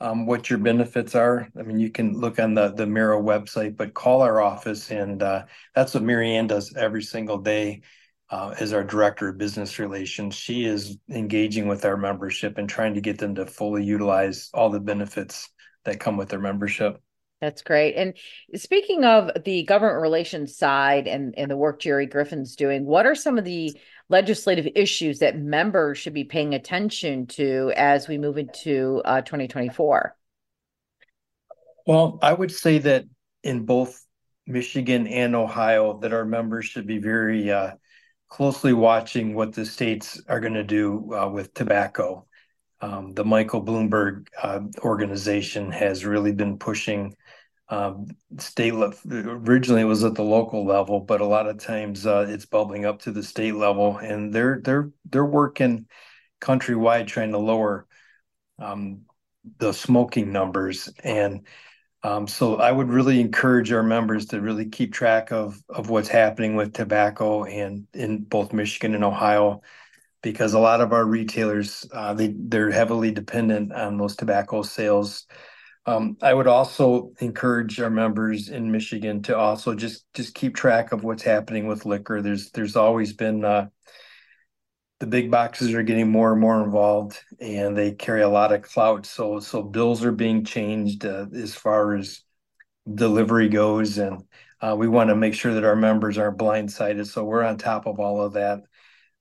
um, 0.00 0.26
what 0.26 0.50
your 0.50 0.58
benefits 0.58 1.14
are, 1.14 1.48
I 1.58 1.62
mean, 1.62 1.80
you 1.80 1.90
can 1.90 2.12
look 2.20 2.38
on 2.38 2.54
the 2.54 2.72
the 2.72 2.86
Mira 2.86 3.20
website, 3.20 3.76
but 3.76 3.94
call 3.94 4.20
our 4.20 4.40
office, 4.40 4.90
and 4.90 5.22
uh, 5.22 5.46
that's 5.74 5.94
what 5.94 6.02
Marianne 6.02 6.46
does 6.46 6.74
every 6.76 7.02
single 7.02 7.38
day. 7.38 7.80
Uh, 8.28 8.54
as 8.58 8.72
our 8.72 8.82
director 8.82 9.28
of 9.28 9.38
business 9.38 9.78
relations, 9.78 10.34
she 10.34 10.64
is 10.64 10.98
engaging 11.08 11.68
with 11.68 11.84
our 11.84 11.96
membership 11.96 12.58
and 12.58 12.68
trying 12.68 12.94
to 12.94 13.00
get 13.00 13.18
them 13.18 13.36
to 13.36 13.46
fully 13.46 13.84
utilize 13.84 14.50
all 14.52 14.68
the 14.68 14.80
benefits 14.80 15.48
that 15.84 16.00
come 16.00 16.16
with 16.16 16.28
their 16.28 16.40
membership. 16.40 17.00
That's 17.40 17.62
great. 17.62 17.94
And 17.94 18.14
speaking 18.54 19.04
of 19.04 19.30
the 19.44 19.62
government 19.64 20.00
relations 20.00 20.56
side 20.56 21.06
and, 21.06 21.34
and 21.36 21.50
the 21.50 21.56
work 21.56 21.80
Jerry 21.80 22.06
Griffin's 22.06 22.56
doing, 22.56 22.86
what 22.86 23.06
are 23.06 23.14
some 23.14 23.38
of 23.38 23.44
the 23.44 23.78
legislative 24.08 24.66
issues 24.74 25.18
that 25.18 25.38
members 25.38 25.98
should 25.98 26.14
be 26.14 26.24
paying 26.24 26.54
attention 26.54 27.26
to 27.26 27.72
as 27.76 28.08
we 28.08 28.16
move 28.18 28.38
into 28.38 29.02
uh, 29.04 29.20
2024? 29.20 30.16
Well, 31.86 32.18
I 32.22 32.32
would 32.32 32.50
say 32.50 32.78
that 32.78 33.04
in 33.42 33.66
both 33.66 34.02
Michigan 34.46 35.06
and 35.06 35.36
Ohio, 35.36 35.98
that 36.00 36.12
our 36.12 36.24
members 36.24 36.64
should 36.64 36.86
be 36.86 36.98
very 36.98 37.50
uh, 37.50 37.72
closely 38.28 38.72
watching 38.72 39.34
what 39.34 39.52
the 39.52 39.64
states 39.64 40.20
are 40.28 40.40
going 40.40 40.54
to 40.54 40.64
do 40.64 41.14
uh, 41.14 41.28
with 41.28 41.54
tobacco. 41.54 42.26
Um, 42.80 43.14
the 43.14 43.24
Michael 43.24 43.64
Bloomberg 43.64 44.26
uh, 44.42 44.60
organization 44.80 45.72
has 45.72 46.04
really 46.04 46.32
been 46.32 46.58
pushing 46.58 47.16
um, 47.68 48.06
state 48.38 48.74
originally 48.74 49.80
it 49.80 49.84
was 49.84 50.04
at 50.04 50.14
the 50.14 50.22
local 50.22 50.64
level, 50.64 51.00
but 51.00 51.20
a 51.20 51.26
lot 51.26 51.48
of 51.48 51.58
times 51.58 52.06
uh, 52.06 52.26
it's 52.28 52.46
bubbling 52.46 52.84
up 52.84 53.02
to 53.02 53.10
the 53.10 53.22
state 53.22 53.56
level, 53.56 53.96
and 53.98 54.32
they're 54.32 54.60
they're 54.62 54.90
they're 55.10 55.24
working 55.24 55.86
countrywide 56.40 57.08
trying 57.08 57.32
to 57.32 57.38
lower 57.38 57.86
um, 58.60 59.02
the 59.58 59.72
smoking 59.72 60.30
numbers. 60.32 60.88
And 61.02 61.46
um, 62.06 62.28
so 62.28 62.56
I 62.56 62.70
would 62.70 62.90
really 62.90 63.20
encourage 63.20 63.72
our 63.72 63.82
members 63.82 64.26
to 64.26 64.40
really 64.40 64.66
keep 64.66 64.92
track 64.92 65.32
of 65.32 65.62
of 65.68 65.90
what's 65.90 66.08
happening 66.08 66.56
with 66.56 66.72
tobacco 66.72 67.44
and 67.44 67.86
in 67.94 68.18
both 68.24 68.52
Michigan 68.52 68.94
and 68.94 69.04
Ohio, 69.04 69.62
because 70.22 70.54
a 70.54 70.60
lot 70.60 70.80
of 70.80 70.92
our 70.92 71.04
retailers 71.04 71.86
uh, 71.92 72.14
they 72.14 72.34
they're 72.38 72.70
heavily 72.70 73.10
dependent 73.12 73.72
on 73.72 73.98
those 73.98 74.16
tobacco 74.16 74.62
sales 74.62 75.26
um, 75.86 76.16
I 76.20 76.34
would 76.34 76.48
also 76.48 77.12
encourage 77.20 77.80
our 77.80 77.90
members 77.90 78.48
in 78.48 78.72
Michigan 78.72 79.22
to 79.22 79.36
also 79.36 79.74
just 79.74 80.04
just 80.14 80.34
keep 80.34 80.56
track 80.56 80.92
of 80.92 81.04
what's 81.04 81.22
happening 81.22 81.66
with 81.68 81.86
liquor. 81.86 82.22
There's 82.22 82.50
there's 82.50 82.76
always 82.76 83.12
been 83.12 83.44
uh, 83.44 83.68
the 84.98 85.06
big 85.06 85.30
boxes 85.30 85.74
are 85.74 85.82
getting 85.82 86.10
more 86.10 86.32
and 86.32 86.40
more 86.40 86.62
involved, 86.62 87.20
and 87.38 87.76
they 87.76 87.92
carry 87.92 88.22
a 88.22 88.28
lot 88.28 88.52
of 88.52 88.62
clout. 88.62 89.06
So 89.06 89.40
so 89.40 89.62
bills 89.62 90.04
are 90.04 90.12
being 90.12 90.44
changed 90.44 91.04
uh, 91.04 91.26
as 91.34 91.54
far 91.54 91.94
as 91.94 92.22
delivery 92.92 93.48
goes, 93.48 93.98
and 93.98 94.24
uh, 94.60 94.74
we 94.78 94.88
want 94.88 95.10
to 95.10 95.16
make 95.16 95.34
sure 95.34 95.54
that 95.54 95.64
our 95.64 95.76
members 95.76 96.18
aren't 96.18 96.38
blindsided. 96.38 97.06
So 97.06 97.24
we're 97.24 97.44
on 97.44 97.58
top 97.58 97.86
of 97.86 98.00
all 98.00 98.22
of 98.22 98.34
that. 98.34 98.60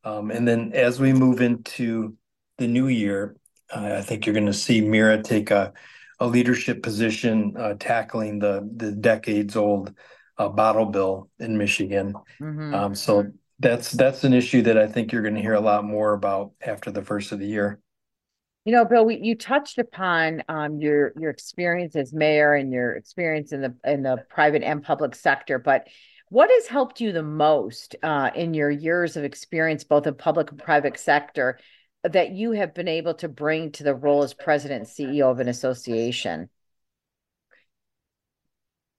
Um, 0.04 0.32
and 0.32 0.48
then 0.48 0.72
as 0.74 1.00
we 1.00 1.14
move 1.14 1.42
into 1.42 2.16
the 2.58 2.68
new 2.68 2.88
year, 2.88 3.36
I 3.74 4.02
think 4.02 4.26
you're 4.26 4.34
going 4.34 4.46
to 4.46 4.54
see 4.54 4.82
Mira 4.82 5.22
take 5.22 5.52
a 5.52 5.74
a 6.20 6.28
leadership 6.28 6.82
position 6.82 7.56
uh, 7.58 7.74
tackling 7.78 8.40
the 8.40 8.70
the 8.76 8.92
decades 8.92 9.56
old 9.56 9.94
uh, 10.38 10.50
bottle 10.50 10.86
bill 10.86 11.30
in 11.40 11.58
Michigan. 11.58 12.14
Mm-hmm. 12.40 12.74
Um, 12.74 12.96
so 12.96 13.32
that's 13.60 13.92
that's 13.92 14.24
an 14.24 14.34
issue 14.34 14.62
that 14.64 14.78
I 14.78 14.88
think 14.88 15.12
you're 15.12 15.22
going 15.22 15.36
to 15.36 15.42
hear 15.42 15.54
a 15.54 15.62
lot 15.62 15.84
more 15.84 16.14
about 16.14 16.52
after 16.66 16.92
the 16.92 17.02
first 17.02 17.32
of 17.32 17.40
the 17.40 17.48
year. 17.48 17.80
You 18.66 18.72
know, 18.72 18.84
Bill, 18.84 19.06
we, 19.06 19.20
you 19.22 19.36
touched 19.36 19.78
upon 19.78 20.44
um, 20.50 20.82
your 20.82 21.14
your 21.20 21.30
experience 21.30 21.96
as 21.96 22.14
mayor 22.14 22.54
and 22.54 22.74
your 22.74 22.96
experience 22.96 23.52
in 23.52 23.62
the 23.62 23.76
in 23.86 24.04
the 24.04 24.24
private 24.30 24.64
and 24.64 24.84
public 24.84 25.16
sector, 25.16 25.60
but 25.60 25.88
what 26.30 26.50
has 26.50 26.68
helped 26.68 27.00
you 27.00 27.12
the 27.12 27.24
most 27.24 27.96
uh, 28.02 28.32
in 28.36 28.54
your 28.54 28.72
years 28.72 29.16
of 29.16 29.24
experience, 29.24 29.84
both 29.84 30.08
in 30.08 30.16
public 30.16 30.50
and 30.52 30.60
private 30.60 31.00
sector, 31.00 31.60
that 32.04 32.32
you 32.32 32.52
have 32.52 32.74
been 32.74 32.88
able 32.88 33.14
to 33.16 33.30
bring 33.30 33.72
to 33.74 33.84
the 33.84 33.96
role 33.96 34.24
as 34.24 34.34
president 34.34 34.88
and 34.88 35.10
CEO 35.10 35.32
of 35.32 35.40
an 35.40 35.48
association? 35.48 36.50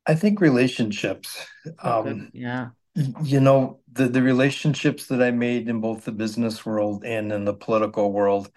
I 0.07 0.15
think 0.15 0.41
relationships. 0.41 1.45
Um, 1.83 2.31
yeah. 2.33 2.69
You 3.23 3.41
know, 3.41 3.81
the, 3.93 4.09
the 4.09 4.23
relationships 4.23 5.07
that 5.07 5.23
I 5.23 5.31
made 5.31 5.69
in 5.69 5.81
both 5.81 6.05
the 6.05 6.13
business 6.13 6.65
world 6.65 7.05
and 7.05 7.31
in 7.31 7.45
the 7.45 7.55
political 7.55 8.11
world 8.13 8.51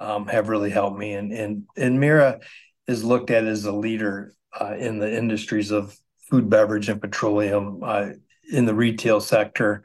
um, 0.00 0.26
have 0.26 0.48
really 0.48 0.70
helped 0.70 0.98
me. 0.98 1.14
And, 1.14 1.32
and, 1.32 1.64
and 1.76 2.00
Mira 2.00 2.40
is 2.86 3.04
looked 3.04 3.30
at 3.30 3.44
as 3.44 3.64
a 3.64 3.72
leader 3.72 4.34
uh, 4.60 4.74
in 4.76 4.98
the 4.98 5.16
industries 5.16 5.70
of 5.70 5.96
food, 6.28 6.50
beverage, 6.50 6.88
and 6.88 7.00
petroleum 7.00 7.80
uh, 7.82 8.10
in 8.50 8.66
the 8.66 8.74
retail 8.74 9.20
sector. 9.20 9.84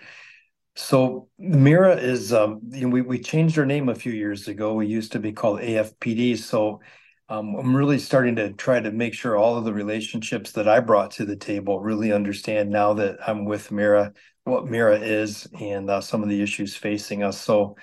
So 0.75 1.27
Mira 1.37 1.95
is 1.95 2.33
um, 2.33 2.61
you 2.71 2.81
know, 2.81 2.89
we 2.89 3.01
we 3.01 3.19
changed 3.19 3.59
our 3.59 3.65
name 3.65 3.89
a 3.89 3.95
few 3.95 4.13
years 4.13 4.47
ago. 4.47 4.73
We 4.73 4.87
used 4.87 5.11
to 5.11 5.19
be 5.19 5.33
called 5.33 5.59
AFPD. 5.59 6.37
So 6.37 6.81
um, 7.29 7.55
I'm 7.55 7.75
really 7.75 7.99
starting 7.99 8.35
to 8.37 8.53
try 8.53 8.79
to 8.79 8.91
make 8.91 9.13
sure 9.13 9.37
all 9.37 9.57
of 9.57 9.65
the 9.65 9.73
relationships 9.73 10.51
that 10.53 10.67
I 10.67 10.79
brought 10.79 11.11
to 11.11 11.25
the 11.25 11.35
table 11.35 11.79
really 11.79 12.11
understand 12.11 12.69
now 12.69 12.93
that 12.95 13.17
I'm 13.27 13.45
with 13.45 13.71
Mira 13.71 14.13
what 14.45 14.65
Mira 14.65 14.99
is 14.99 15.47
and 15.59 15.89
uh, 15.89 16.01
some 16.01 16.23
of 16.23 16.29
the 16.29 16.41
issues 16.41 16.75
facing 16.75 17.21
us. 17.21 17.39
So 17.39 17.75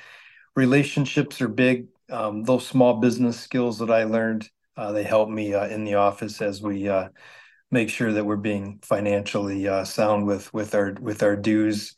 relationships 0.56 1.40
are 1.40 1.48
big. 1.48 1.86
Um, 2.10 2.42
those 2.42 2.66
small 2.66 2.94
business 2.94 3.38
skills 3.38 3.78
that 3.78 3.90
I 3.90 4.04
learned 4.04 4.48
uh, 4.76 4.92
they 4.92 5.04
help 5.04 5.28
me 5.28 5.54
uh, 5.54 5.66
in 5.68 5.84
the 5.84 5.94
office 5.94 6.42
as 6.42 6.60
we 6.60 6.88
uh, 6.88 7.08
make 7.70 7.88
sure 7.88 8.12
that 8.12 8.24
we're 8.24 8.36
being 8.36 8.78
financially 8.82 9.66
uh, 9.68 9.84
sound 9.84 10.26
with 10.26 10.52
with 10.52 10.74
our 10.74 10.94
with 11.00 11.22
our 11.22 11.36
dues 11.36 11.94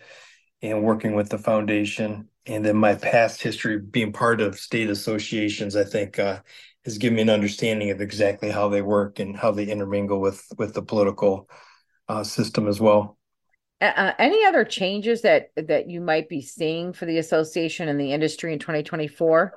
and 0.62 0.82
working 0.82 1.14
with 1.14 1.28
the 1.28 1.38
foundation 1.38 2.28
and 2.46 2.64
then 2.64 2.76
my 2.76 2.94
past 2.94 3.42
history 3.42 3.78
being 3.78 4.12
part 4.12 4.40
of 4.40 4.58
state 4.58 4.90
associations 4.90 5.76
i 5.76 5.84
think 5.84 6.18
uh, 6.18 6.40
has 6.88 6.98
given 6.98 7.16
me 7.16 7.22
an 7.22 7.30
understanding 7.30 7.90
of 7.90 8.00
exactly 8.00 8.50
how 8.50 8.68
they 8.68 8.82
work 8.82 9.18
and 9.18 9.36
how 9.36 9.50
they 9.50 9.64
intermingle 9.64 10.20
with 10.20 10.44
with 10.56 10.74
the 10.74 10.82
political 10.82 11.48
uh, 12.08 12.24
system 12.24 12.66
as 12.66 12.80
well 12.80 13.18
uh, 13.80 14.12
any 14.18 14.44
other 14.44 14.64
changes 14.64 15.22
that 15.22 15.50
that 15.56 15.88
you 15.88 16.00
might 16.00 16.28
be 16.28 16.40
seeing 16.40 16.92
for 16.92 17.06
the 17.06 17.18
association 17.18 17.88
and 17.88 18.00
the 18.00 18.12
industry 18.12 18.52
in 18.52 18.58
2024 18.58 19.54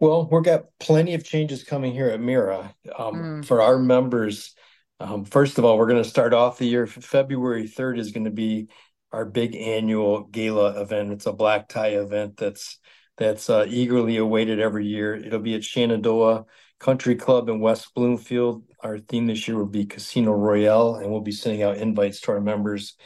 well 0.00 0.28
we've 0.30 0.44
got 0.44 0.66
plenty 0.78 1.14
of 1.14 1.24
changes 1.24 1.64
coming 1.64 1.92
here 1.92 2.08
at 2.08 2.20
mira 2.20 2.74
um, 2.96 3.14
mm. 3.14 3.44
for 3.44 3.62
our 3.62 3.78
members 3.78 4.54
um, 5.00 5.24
first 5.24 5.58
of 5.58 5.64
all, 5.64 5.78
we're 5.78 5.86
going 5.86 6.02
to 6.02 6.08
start 6.08 6.34
off 6.34 6.58
the 6.58 6.66
year. 6.66 6.86
February 6.86 7.68
3rd 7.68 7.98
is 7.98 8.10
going 8.10 8.24
to 8.24 8.30
be 8.30 8.68
our 9.12 9.24
big 9.24 9.54
annual 9.54 10.24
gala 10.24 10.80
event. 10.80 11.12
It's 11.12 11.26
a 11.26 11.32
black 11.32 11.68
tie 11.68 11.98
event 11.98 12.36
that's 12.36 12.78
that's 13.18 13.50
uh, 13.50 13.66
eagerly 13.68 14.16
awaited 14.16 14.60
every 14.60 14.86
year. 14.86 15.14
It'll 15.14 15.40
be 15.40 15.54
at 15.54 15.64
Shenandoah 15.64 16.46
Country 16.78 17.16
Club 17.16 17.48
in 17.48 17.60
West 17.60 17.92
Bloomfield. 17.94 18.62
Our 18.80 18.98
theme 18.98 19.26
this 19.26 19.48
year 19.48 19.58
will 19.58 19.66
be 19.66 19.86
Casino 19.86 20.32
Royale, 20.32 20.96
and 20.96 21.10
we'll 21.10 21.20
be 21.20 21.32
sending 21.32 21.62
out 21.62 21.76
invites 21.76 22.20
to 22.22 22.32
our 22.32 22.40
members 22.40 22.96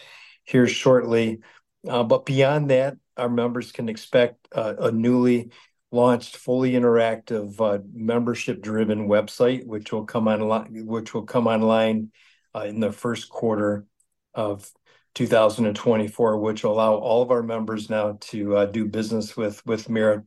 here 0.44 0.66
shortly. 0.66 1.40
Uh, 1.88 2.04
but 2.04 2.26
beyond 2.26 2.70
that, 2.70 2.96
our 3.16 3.30
members 3.30 3.72
can 3.72 3.88
expect 3.88 4.46
uh, 4.54 4.74
a 4.78 4.92
newly 4.92 5.50
launched 5.90 6.36
fully 6.36 6.72
interactive 6.72 7.60
uh, 7.60 7.78
membership 7.92 8.62
driven 8.62 9.08
website 9.08 9.66
which 9.66 9.92
will 9.92 10.06
come 10.06 10.26
online 10.26 10.86
which 10.86 11.12
will 11.12 11.24
come 11.24 11.46
online 11.46 12.10
uh, 12.54 12.60
in 12.60 12.80
the 12.80 12.90
first 12.90 13.28
quarter 13.28 13.86
of 14.32 14.70
2024 15.14 16.38
which 16.38 16.64
will 16.64 16.72
allow 16.72 16.94
all 16.94 17.22
of 17.22 17.30
our 17.30 17.42
members 17.42 17.90
now 17.90 18.16
to 18.20 18.56
uh, 18.56 18.66
do 18.66 18.86
business 18.86 19.36
with 19.36 19.64
with 19.66 19.88
Mira 19.88 20.24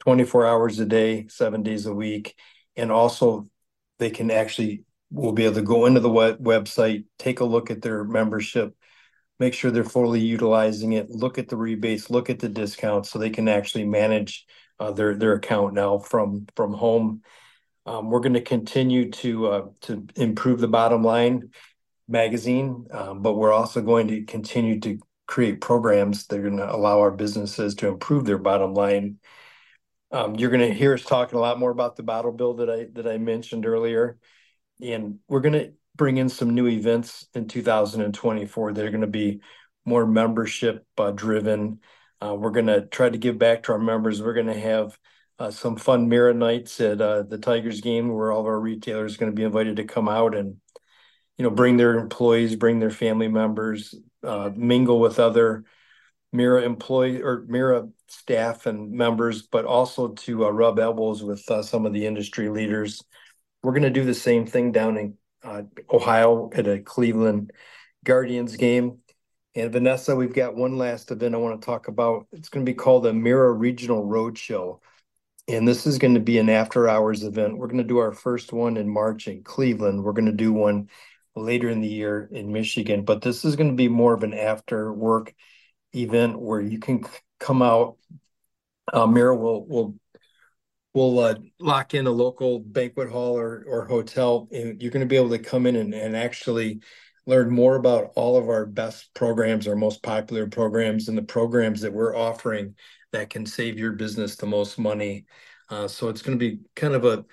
24 0.00 0.46
hours 0.46 0.78
a 0.78 0.86
day 0.86 1.26
7 1.28 1.62
days 1.62 1.86
a 1.86 1.94
week 1.94 2.34
and 2.76 2.90
also 2.92 3.48
they 3.98 4.10
can 4.10 4.30
actually 4.30 4.82
will 5.10 5.32
be 5.32 5.44
able 5.44 5.54
to 5.54 5.62
go 5.62 5.86
into 5.86 6.00
the 6.00 6.10
web- 6.10 6.42
website 6.42 7.04
take 7.18 7.40
a 7.40 7.44
look 7.44 7.70
at 7.70 7.82
their 7.82 8.04
membership 8.04 8.74
make 9.38 9.54
sure 9.54 9.70
they're 9.70 9.84
fully 9.84 10.20
utilizing 10.20 10.92
it 10.92 11.10
look 11.10 11.38
at 11.38 11.48
the 11.48 11.56
rebates 11.56 12.10
look 12.10 12.30
at 12.30 12.38
the 12.38 12.48
discounts 12.48 13.10
so 13.10 13.18
they 13.18 13.30
can 13.30 13.48
actually 13.48 13.84
manage 13.84 14.46
uh, 14.78 14.92
their 14.92 15.14
their 15.14 15.34
account 15.34 15.74
now 15.74 15.98
from 15.98 16.46
from 16.54 16.72
home. 16.72 17.22
Um, 17.86 18.10
we're 18.10 18.20
going 18.20 18.34
to 18.34 18.40
continue 18.40 19.10
to 19.12 19.46
uh, 19.46 19.66
to 19.82 20.06
improve 20.16 20.60
the 20.60 20.68
bottom 20.68 21.02
line. 21.02 21.50
Magazine, 22.08 22.86
um, 22.90 23.22
but 23.22 23.34
we're 23.34 23.52
also 23.52 23.82
going 23.82 24.08
to 24.08 24.24
continue 24.24 24.78
to 24.80 24.98
create 25.26 25.60
programs 25.60 26.26
that 26.26 26.38
are 26.38 26.42
going 26.42 26.56
to 26.58 26.74
allow 26.74 27.00
our 27.00 27.10
businesses 27.10 27.74
to 27.76 27.88
improve 27.88 28.24
their 28.24 28.38
bottom 28.38 28.74
line. 28.74 29.18
Um, 30.12 30.36
you're 30.36 30.50
going 30.50 30.68
to 30.68 30.74
hear 30.74 30.94
us 30.94 31.02
talking 31.02 31.36
a 31.36 31.40
lot 31.40 31.58
more 31.58 31.70
about 31.70 31.96
the 31.96 32.04
bottle 32.04 32.32
bill 32.32 32.54
that 32.54 32.70
I 32.70 32.86
that 32.92 33.08
I 33.08 33.18
mentioned 33.18 33.66
earlier, 33.66 34.18
and 34.80 35.18
we're 35.26 35.40
going 35.40 35.54
to 35.54 35.72
bring 35.96 36.18
in 36.18 36.28
some 36.28 36.54
new 36.54 36.68
events 36.68 37.26
in 37.34 37.48
2024 37.48 38.72
that 38.72 38.84
are 38.84 38.90
going 38.90 39.00
to 39.00 39.06
be 39.06 39.40
more 39.84 40.06
membership 40.06 40.86
uh, 40.98 41.10
driven. 41.10 41.80
Uh, 42.20 42.34
we're 42.34 42.50
going 42.50 42.66
to 42.66 42.86
try 42.86 43.08
to 43.08 43.18
give 43.18 43.38
back 43.38 43.64
to 43.64 43.72
our 43.72 43.78
members. 43.78 44.22
We're 44.22 44.34
going 44.34 44.46
to 44.46 44.60
have 44.60 44.98
uh, 45.38 45.50
some 45.50 45.76
fun 45.76 46.08
Mira 46.08 46.34
nights 46.34 46.80
at 46.80 47.00
uh, 47.00 47.22
the 47.22 47.38
Tigers 47.38 47.80
game 47.80 48.14
where 48.14 48.32
all 48.32 48.40
of 48.40 48.46
our 48.46 48.60
retailers 48.60 49.14
are 49.14 49.18
going 49.18 49.32
to 49.32 49.36
be 49.36 49.44
invited 49.44 49.76
to 49.76 49.84
come 49.84 50.08
out 50.08 50.34
and 50.34 50.56
you 51.38 51.42
know 51.42 51.50
bring 51.50 51.76
their 51.76 51.98
employees, 51.98 52.56
bring 52.56 52.78
their 52.78 52.90
family 52.90 53.28
members, 53.28 53.94
uh, 54.22 54.50
mingle 54.54 55.00
with 55.00 55.18
other 55.18 55.64
Mira 56.32 56.62
employee 56.62 57.22
or 57.22 57.44
Mira 57.48 57.88
staff 58.08 58.66
and 58.66 58.92
members, 58.92 59.42
but 59.42 59.64
also 59.64 60.08
to 60.08 60.46
uh, 60.46 60.50
rub 60.50 60.78
elbows 60.78 61.22
with 61.22 61.48
uh, 61.50 61.62
some 61.62 61.86
of 61.86 61.92
the 61.92 62.06
industry 62.06 62.48
leaders. 62.48 63.02
We're 63.62 63.72
going 63.72 63.82
to 63.82 63.90
do 63.90 64.04
the 64.04 64.14
same 64.14 64.46
thing 64.46 64.72
down 64.72 64.96
in 64.96 65.14
uh, 65.42 65.62
Ohio 65.90 66.50
at 66.54 66.66
a 66.66 66.80
Cleveland 66.80 67.52
Guardians 68.04 68.56
game. 68.56 68.98
And 69.54 69.72
Vanessa, 69.72 70.14
we've 70.14 70.34
got 70.34 70.54
one 70.54 70.76
last 70.76 71.10
event 71.10 71.34
I 71.34 71.38
want 71.38 71.60
to 71.60 71.64
talk 71.64 71.88
about. 71.88 72.26
It's 72.32 72.50
going 72.50 72.64
to 72.64 72.70
be 72.70 72.76
called 72.76 73.04
the 73.04 73.14
Mira 73.14 73.52
Regional 73.52 74.04
Roadshow. 74.04 74.80
And 75.48 75.66
this 75.66 75.86
is 75.86 75.98
going 75.98 76.14
to 76.14 76.20
be 76.20 76.38
an 76.38 76.50
after 76.50 76.88
hours 76.88 77.22
event. 77.22 77.56
We're 77.56 77.68
going 77.68 77.78
to 77.78 77.84
do 77.84 77.98
our 77.98 78.12
first 78.12 78.52
one 78.52 78.76
in 78.76 78.88
March 78.88 79.28
in 79.28 79.42
Cleveland. 79.44 80.02
We're 80.02 80.12
going 80.12 80.26
to 80.26 80.32
do 80.32 80.52
one 80.52 80.90
later 81.36 81.68
in 81.68 81.80
the 81.80 81.88
year 81.88 82.28
in 82.32 82.52
Michigan, 82.52 83.04
but 83.04 83.22
this 83.22 83.44
is 83.44 83.56
going 83.56 83.70
to 83.70 83.76
be 83.76 83.88
more 83.88 84.14
of 84.14 84.22
an 84.22 84.34
after 84.34 84.92
work 84.92 85.34
event 85.94 86.40
where 86.40 86.60
you 86.60 86.78
can 86.78 87.04
come 87.38 87.62
out. 87.62 87.96
Uh, 88.92 89.06
Mira 89.06 89.36
will 89.36 89.66
will 89.66 89.94
will 90.94 91.18
uh, 91.18 91.34
lock 91.60 91.92
in 91.92 92.06
a 92.06 92.10
local 92.10 92.58
banquet 92.58 93.10
hall 93.10 93.38
or 93.38 93.64
or 93.68 93.84
hotel, 93.84 94.48
and 94.50 94.80
you're 94.80 94.90
going 94.90 95.04
to 95.04 95.08
be 95.08 95.16
able 95.16 95.30
to 95.30 95.38
come 95.38 95.66
in 95.66 95.76
and, 95.76 95.94
and 95.94 96.16
actually 96.16 96.80
learn 97.26 97.50
more 97.50 97.76
about 97.76 98.12
all 98.14 98.36
of 98.36 98.48
our 98.48 98.64
best 98.64 99.12
programs, 99.12 99.66
our 99.66 99.76
most 99.76 100.02
popular 100.02 100.46
programs, 100.46 101.08
and 101.08 101.18
the 101.18 101.22
programs 101.22 101.80
that 101.80 101.92
we're 101.92 102.16
offering 102.16 102.74
that 103.12 103.30
can 103.30 103.44
save 103.44 103.78
your 103.78 103.92
business 103.92 104.36
the 104.36 104.46
most 104.46 104.78
money. 104.78 105.26
Uh, 105.68 105.88
so 105.88 106.08
it's 106.08 106.22
going 106.22 106.38
to 106.38 106.50
be 106.50 106.60
kind 106.76 106.94
of 106.94 107.04
a 107.04 107.24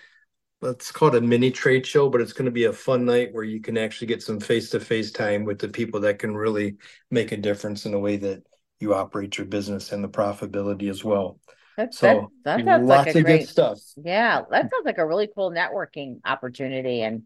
let's 0.63 0.91
call 0.91 1.10
it 1.10 1.15
a 1.15 1.22
mini 1.22 1.51
trade 1.51 1.86
show, 1.86 2.10
but 2.10 2.22
it's 2.22 2.34
going 2.34 2.46
to 2.46 2.51
be 2.51 2.65
a 2.65 2.74
fun 2.74 3.05
night 3.05 3.34
where 3.34 3.43
you 3.43 3.60
can 3.60 3.77
actually 3.77 4.08
get 4.08 4.24
some 4.24 4.39
face 4.39 4.70
to 4.72 4.79
face 4.79 5.12
time 5.12 5.43
with 5.43 5.60
the 5.60 5.67
people 5.67 6.00
that 6.01 6.20
can 6.20 6.36
really 6.36 6.77
make 7.12 7.32
a 7.32 7.38
difference 7.38 7.86
in 7.86 7.91
the 7.91 8.00
way 8.00 8.17
that 8.17 8.43
you 8.79 8.93
operate 8.93 9.38
your 9.38 9.46
business 9.46 9.91
and 9.91 10.03
the 10.03 10.10
profitability 10.10 10.89
as 10.89 11.03
well. 11.03 11.39
That's, 11.77 11.98
so 11.98 12.32
that, 12.46 12.58
that 12.58 12.65
sounds 12.65 12.88
lots 12.88 13.08
like 13.08 13.15
a 13.15 13.20
of 13.20 13.25
great, 13.25 13.39
good 13.41 13.50
stuff. 13.50 13.79
Yeah, 14.03 14.41
that 14.50 14.72
sounds 14.72 14.86
like 14.86 14.98
a 14.98 15.05
really 15.05 15.29
cool 15.34 15.51
networking 15.51 16.20
opportunity, 16.25 17.01
and 17.01 17.24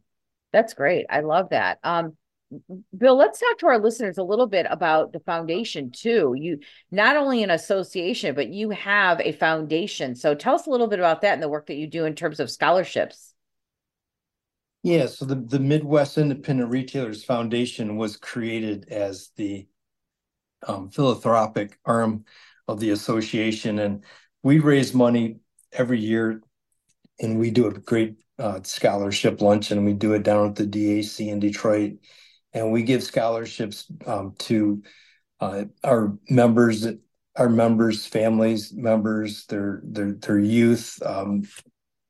that's 0.52 0.74
great. 0.74 1.06
I 1.10 1.20
love 1.20 1.50
that. 1.50 1.80
Um, 1.84 2.18
Bill, 2.98 3.18
let's 3.18 3.40
talk 3.40 3.58
to 3.60 3.68
our 3.68 3.80
listeners 3.80 4.18
a 4.18 4.24
little 4.24 4.48
bit 4.48 4.66
about 4.70 5.12
the 5.12 5.20
foundation 5.20 5.92
too. 5.92 6.34
You 6.38 6.60
not 6.92 7.18
only 7.18 7.44
an 7.44 7.50
association, 7.50 8.36
but 8.36 8.50
you 8.50 8.70
have 8.70 9.20
a 9.20 9.34
foundation. 9.34 10.16
So 10.16 10.34
tell 10.34 10.56
us 10.56 10.66
a 10.66 10.70
little 10.70 10.88
bit 10.88 11.00
about 11.00 11.22
that 11.22 11.34
and 11.34 11.44
the 11.44 11.50
work 11.50 11.68
that 11.68 11.76
you 11.76 11.88
do 11.88 12.06
in 12.06 12.16
terms 12.16 12.40
of 12.40 12.50
scholarships. 12.50 13.34
Yeah, 14.84 15.08
so 15.08 15.26
the, 15.26 15.36
the 15.36 15.60
Midwest 15.60 16.18
Independent 16.18 16.70
Retailers 16.70 17.24
Foundation 17.24 17.98
was 17.98 18.16
created 18.16 18.88
as 18.90 19.32
the 19.36 19.68
um, 20.66 20.90
philanthropic 20.90 21.78
arm 21.84 22.24
of 22.68 22.80
the 22.80 22.92
association, 22.92 23.80
and 23.80 24.06
we 24.44 24.60
raise 24.60 24.94
money 24.94 25.40
every 25.74 26.00
year, 26.00 26.42
and 27.20 27.38
we 27.38 27.52
do 27.52 27.68
a 27.68 27.74
great 27.74 28.16
uh, 28.40 28.62
scholarship 28.64 29.42
luncheon. 29.42 29.84
We 29.84 29.94
do 29.94 30.14
it 30.14 30.24
down 30.24 30.48
at 30.48 30.56
the 30.56 30.66
DAC 30.66 31.28
in 31.28 31.40
Detroit 31.40 31.98
and 32.58 32.72
we 32.72 32.84
give 32.84 33.04
scholarships 33.04 33.86
um, 34.06 34.34
to 34.40 34.82
uh, 35.40 35.66
our 35.84 36.18
members, 36.30 36.88
our 37.36 37.50
members' 37.50 38.06
families, 38.06 38.74
members, 38.74 39.46
their 39.46 39.82
their 39.84 40.14
their 40.14 40.40
youth, 40.40 41.00
um, 41.06 41.44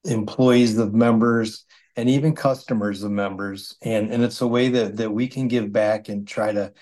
employees 0.05 0.77
of 0.77 0.93
members, 0.93 1.65
and 1.95 2.10
even 2.10 2.33
customers 2.33 3.03
of 3.03 3.12
members. 3.12 3.75
And 3.81 4.12
and 4.12 4.23
it's 4.23 4.41
a 4.41 4.47
way 4.47 4.69
that 4.69 4.97
that 4.97 5.12
we 5.12 5.27
can 5.27 5.47
give 5.47 5.71
back 5.71 6.07
and 6.07 6.27
try 6.27 6.53
to 6.53 6.73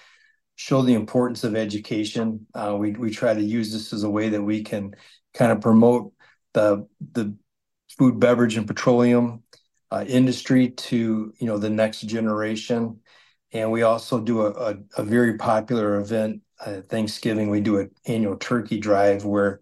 show 0.55 0.83
the 0.83 0.93
importance 0.93 1.43
of 1.43 1.55
education. 1.55 2.45
Uh, 2.53 2.75
we 2.77 2.91
we 2.91 3.09
try 3.09 3.33
to 3.33 3.41
use 3.41 3.73
this 3.73 3.93
as 3.93 4.03
a 4.03 4.09
way 4.09 4.29
that 4.29 4.43
we 4.43 4.63
can 4.63 4.95
kind 5.33 5.51
of 5.51 5.59
promote 5.59 6.13
the 6.53 6.87
the 7.13 7.35
food, 7.97 8.19
beverage, 8.19 8.57
and 8.57 8.67
petroleum 8.67 9.41
uh, 9.89 10.05
industry 10.07 10.69
to 10.69 11.33
you 11.39 11.47
know 11.47 11.57
the 11.57 11.69
next 11.69 12.01
generation 12.01 12.99
and 13.55 13.71
we 13.71 13.83
also 13.83 14.19
do 14.19 14.41
a, 14.41 14.51
a, 14.51 14.75
a 14.97 15.03
very 15.03 15.37
popular 15.37 16.01
event, 16.01 16.41
uh, 16.59 16.81
Thanksgiving. 16.81 17.49
We 17.49 17.61
do 17.61 17.79
an 17.79 17.91
annual 18.05 18.35
turkey 18.35 18.81
drive 18.81 19.23
where 19.23 19.61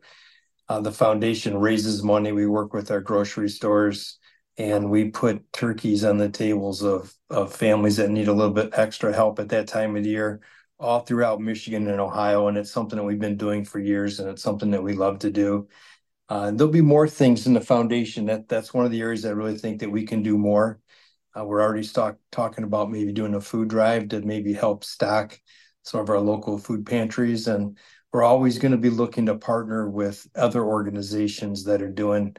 uh, 0.67 0.81
the 0.81 0.91
foundation 0.91 1.59
raises 1.59 2.01
money. 2.01 2.31
We 2.31 2.47
work 2.47 2.73
with 2.73 2.89
our 2.89 3.01
grocery 3.01 3.49
stores 3.49 4.17
and 4.57 4.89
we 4.89 5.11
put 5.11 5.53
turkeys 5.53 6.03
on 6.03 6.17
the 6.17 6.29
tables 6.29 6.81
of, 6.81 7.13
of 7.29 7.53
families 7.53 7.97
that 7.97 8.09
need 8.09 8.27
a 8.27 8.33
little 8.33 8.53
bit 8.53 8.71
extra 8.73 9.13
help 9.13 9.37
at 9.37 9.49
that 9.49 9.67
time 9.67 9.95
of 9.95 10.03
the 10.03 10.09
year 10.09 10.41
all 10.79 11.01
throughout 11.01 11.39
Michigan 11.39 11.87
and 11.87 12.01
Ohio. 12.01 12.47
And 12.47 12.57
it's 12.57 12.71
something 12.71 12.97
that 12.97 13.05
we've 13.05 13.19
been 13.19 13.37
doing 13.37 13.63
for 13.63 13.77
years 13.77 14.19
and 14.19 14.27
it's 14.27 14.41
something 14.41 14.71
that 14.71 14.81
we 14.81 14.93
love 14.93 15.19
to 15.19 15.29
do. 15.29 15.67
Uh, 16.29 16.49
there'll 16.49 16.73
be 16.73 16.81
more 16.81 17.07
things 17.07 17.45
in 17.45 17.53
the 17.53 17.61
foundation. 17.61 18.25
That 18.25 18.49
that's 18.49 18.73
one 18.73 18.85
of 18.85 18.91
the 18.91 19.01
areas 19.01 19.23
I 19.23 19.31
really 19.31 19.57
think 19.59 19.81
that 19.81 19.91
we 19.91 20.03
can 20.03 20.23
do 20.23 20.35
more. 20.35 20.79
Uh, 21.37 21.43
we're 21.43 21.61
already 21.61 21.83
stock, 21.83 22.17
talking 22.31 22.63
about 22.63 22.91
maybe 22.91 23.11
doing 23.11 23.33
a 23.33 23.41
food 23.41 23.67
drive 23.67 24.09
to 24.09 24.21
maybe 24.21 24.53
help 24.53 24.83
stock 24.83 25.39
some 25.83 25.99
of 25.99 26.09
our 26.09 26.19
local 26.19 26.57
food 26.57 26.85
pantries. 26.85 27.47
And 27.47 27.77
we're 28.11 28.23
always 28.23 28.59
going 28.59 28.71
to 28.71 28.77
be 28.77 28.89
looking 28.89 29.25
to 29.25 29.35
partner 29.35 29.89
with 29.89 30.27
other 30.35 30.63
organizations 30.63 31.63
that 31.65 31.81
are 31.81 31.91
doing 31.91 32.35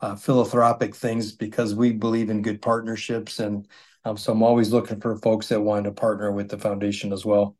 uh, 0.00 0.14
philanthropic 0.16 0.94
things 0.94 1.32
because 1.32 1.74
we 1.74 1.92
believe 1.92 2.30
in 2.30 2.42
good 2.42 2.60
partnerships. 2.60 3.38
And 3.40 3.66
um, 4.04 4.16
so 4.16 4.32
I'm 4.32 4.42
always 4.42 4.72
looking 4.72 5.00
for 5.00 5.16
folks 5.16 5.48
that 5.48 5.60
want 5.60 5.84
to 5.84 5.92
partner 5.92 6.30
with 6.30 6.48
the 6.50 6.58
foundation 6.58 7.12
as 7.12 7.24
well. 7.24 7.56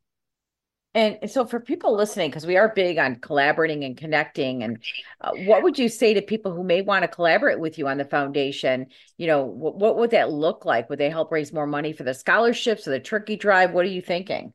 And 0.96 1.30
so, 1.30 1.44
for 1.44 1.60
people 1.60 1.94
listening, 1.94 2.30
because 2.30 2.46
we 2.46 2.56
are 2.56 2.72
big 2.74 2.96
on 2.96 3.16
collaborating 3.16 3.84
and 3.84 3.98
connecting, 3.98 4.62
and 4.62 4.78
uh, 5.20 5.32
what 5.44 5.62
would 5.62 5.78
you 5.78 5.90
say 5.90 6.14
to 6.14 6.22
people 6.22 6.54
who 6.54 6.64
may 6.64 6.80
want 6.80 7.02
to 7.02 7.08
collaborate 7.08 7.60
with 7.60 7.76
you 7.76 7.86
on 7.86 7.98
the 7.98 8.06
foundation? 8.06 8.86
You 9.18 9.26
know, 9.26 9.44
what, 9.44 9.76
what 9.76 9.98
would 9.98 10.12
that 10.12 10.32
look 10.32 10.64
like? 10.64 10.88
Would 10.88 10.98
they 10.98 11.10
help 11.10 11.30
raise 11.30 11.52
more 11.52 11.66
money 11.66 11.92
for 11.92 12.02
the 12.02 12.14
scholarships 12.14 12.88
or 12.88 12.92
the 12.92 13.00
turkey 13.00 13.36
drive? 13.36 13.72
What 13.72 13.84
are 13.84 13.90
you 13.90 14.00
thinking? 14.00 14.54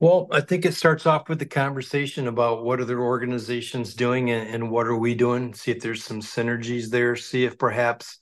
Well, 0.00 0.26
I 0.30 0.40
think 0.40 0.64
it 0.64 0.72
starts 0.72 1.04
off 1.04 1.28
with 1.28 1.38
the 1.38 1.44
conversation 1.44 2.26
about 2.26 2.64
what 2.64 2.80
are 2.80 2.86
their 2.86 3.02
organizations 3.02 3.92
doing 3.92 4.30
and, 4.30 4.48
and 4.48 4.70
what 4.70 4.86
are 4.86 4.96
we 4.96 5.14
doing. 5.14 5.52
See 5.52 5.70
if 5.70 5.80
there's 5.82 6.02
some 6.02 6.22
synergies 6.22 6.88
there. 6.88 7.14
See 7.14 7.44
if 7.44 7.58
perhaps 7.58 8.16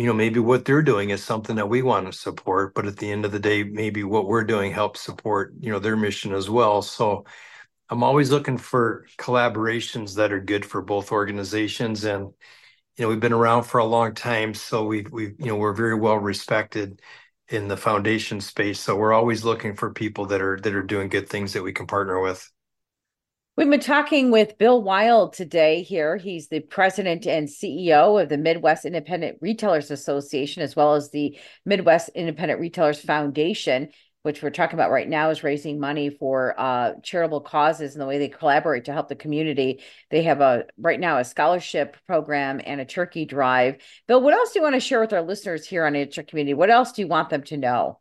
you 0.00 0.06
know 0.08 0.12
maybe 0.14 0.40
what 0.40 0.64
they're 0.64 0.82
doing 0.82 1.10
is 1.10 1.22
something 1.22 1.56
that 1.56 1.68
we 1.68 1.82
want 1.82 2.06
to 2.06 2.12
support 2.12 2.74
but 2.74 2.86
at 2.86 2.96
the 2.96 3.10
end 3.10 3.24
of 3.24 3.32
the 3.32 3.38
day 3.38 3.62
maybe 3.64 4.04
what 4.04 4.26
we're 4.26 4.44
doing 4.44 4.72
helps 4.72 5.00
support 5.00 5.54
you 5.60 5.70
know 5.70 5.78
their 5.78 5.96
mission 5.96 6.32
as 6.34 6.48
well. 6.50 6.82
So 6.82 7.24
i'm 7.90 8.02
always 8.02 8.30
looking 8.30 8.58
for 8.58 9.06
collaborations 9.18 10.16
that 10.16 10.32
are 10.32 10.40
good 10.40 10.64
for 10.64 10.82
both 10.82 11.12
organizations 11.12 12.04
and 12.04 12.22
you 12.96 13.04
know 13.04 13.08
we've 13.08 13.20
been 13.20 13.32
around 13.32 13.64
for 13.64 13.78
a 13.78 13.84
long 13.84 14.14
time 14.14 14.54
so 14.54 14.84
we've 14.84 15.10
we 15.10 15.24
you 15.38 15.46
know 15.46 15.56
we're 15.56 15.74
very 15.74 15.94
well 15.94 16.16
respected 16.18 17.00
in 17.48 17.68
the 17.68 17.76
foundation 17.76 18.40
space. 18.40 18.80
So 18.80 18.96
we're 18.96 19.12
always 19.12 19.44
looking 19.44 19.74
for 19.76 19.92
people 19.92 20.26
that 20.26 20.40
are 20.40 20.58
that 20.60 20.74
are 20.74 20.82
doing 20.82 21.08
good 21.08 21.28
things 21.28 21.52
that 21.52 21.62
we 21.62 21.72
can 21.72 21.86
partner 21.86 22.20
with 22.20 22.50
We've 23.56 23.70
been 23.70 23.78
talking 23.78 24.32
with 24.32 24.58
Bill 24.58 24.82
Wild 24.82 25.32
today 25.32 25.84
here. 25.84 26.16
He's 26.16 26.48
the 26.48 26.58
president 26.58 27.24
and 27.24 27.46
CEO 27.46 28.20
of 28.20 28.28
the 28.28 28.36
Midwest 28.36 28.84
Independent 28.84 29.38
Retailers 29.40 29.92
Association, 29.92 30.64
as 30.64 30.74
well 30.74 30.94
as 30.94 31.12
the 31.12 31.38
Midwest 31.64 32.08
Independent 32.16 32.58
Retailers 32.58 33.00
Foundation, 33.00 33.90
which 34.24 34.42
we're 34.42 34.50
talking 34.50 34.74
about 34.74 34.90
right 34.90 35.08
now 35.08 35.30
is 35.30 35.44
raising 35.44 35.78
money 35.78 36.10
for 36.10 36.58
uh, 36.58 36.94
charitable 37.04 37.42
causes 37.42 37.94
and 37.94 38.02
the 38.02 38.06
way 38.06 38.18
they 38.18 38.26
collaborate 38.26 38.86
to 38.86 38.92
help 38.92 39.06
the 39.06 39.14
community. 39.14 39.84
They 40.10 40.24
have 40.24 40.40
a 40.40 40.64
right 40.76 40.98
now 40.98 41.18
a 41.18 41.24
scholarship 41.24 41.96
program 42.08 42.60
and 42.66 42.80
a 42.80 42.84
turkey 42.84 43.24
drive. 43.24 43.76
Bill, 44.08 44.20
what 44.20 44.34
else 44.34 44.52
do 44.52 44.58
you 44.58 44.64
want 44.64 44.74
to 44.74 44.80
share 44.80 44.98
with 44.98 45.12
our 45.12 45.22
listeners 45.22 45.64
here 45.64 45.86
on 45.86 45.94
It's 45.94 46.16
Your 46.16 46.24
Community? 46.24 46.54
What 46.54 46.70
else 46.70 46.90
do 46.90 47.02
you 47.02 47.08
want 47.08 47.30
them 47.30 47.44
to 47.44 47.56
know? 47.56 48.00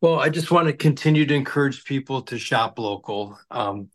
Well, 0.00 0.18
I 0.20 0.28
just 0.28 0.50
want 0.50 0.66
to 0.68 0.72
continue 0.74 1.24
to 1.26 1.34
encourage 1.34 1.84
people 1.84 2.22
to 2.22 2.38
shop 2.38 2.78
local. 2.78 3.38
Um, 3.50 3.90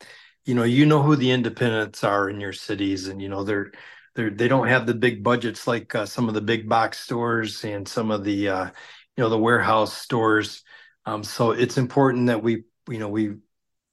you 0.45 0.55
know, 0.55 0.63
you 0.63 0.85
know 0.85 1.01
who 1.01 1.15
the 1.15 1.31
independents 1.31 2.03
are 2.03 2.29
in 2.29 2.39
your 2.41 2.53
cities, 2.53 3.07
and 3.07 3.21
you 3.21 3.29
know 3.29 3.43
they're 3.43 3.71
they're 4.15 4.31
they 4.31 4.47
don't 4.47 4.67
have 4.67 4.87
the 4.87 4.95
big 4.95 5.23
budgets 5.23 5.67
like 5.67 5.93
uh, 5.93 6.05
some 6.05 6.27
of 6.27 6.33
the 6.33 6.41
big 6.41 6.67
box 6.67 6.99
stores 6.99 7.63
and 7.63 7.87
some 7.87 8.09
of 8.11 8.23
the 8.23 8.49
uh, 8.49 8.65
you 8.65 9.23
know 9.23 9.29
the 9.29 9.37
warehouse 9.37 9.93
stores. 9.95 10.63
Um, 11.05 11.23
so 11.23 11.51
it's 11.51 11.77
important 11.77 12.27
that 12.27 12.41
we 12.43 12.63
you 12.89 12.97
know 12.97 13.09
we 13.09 13.35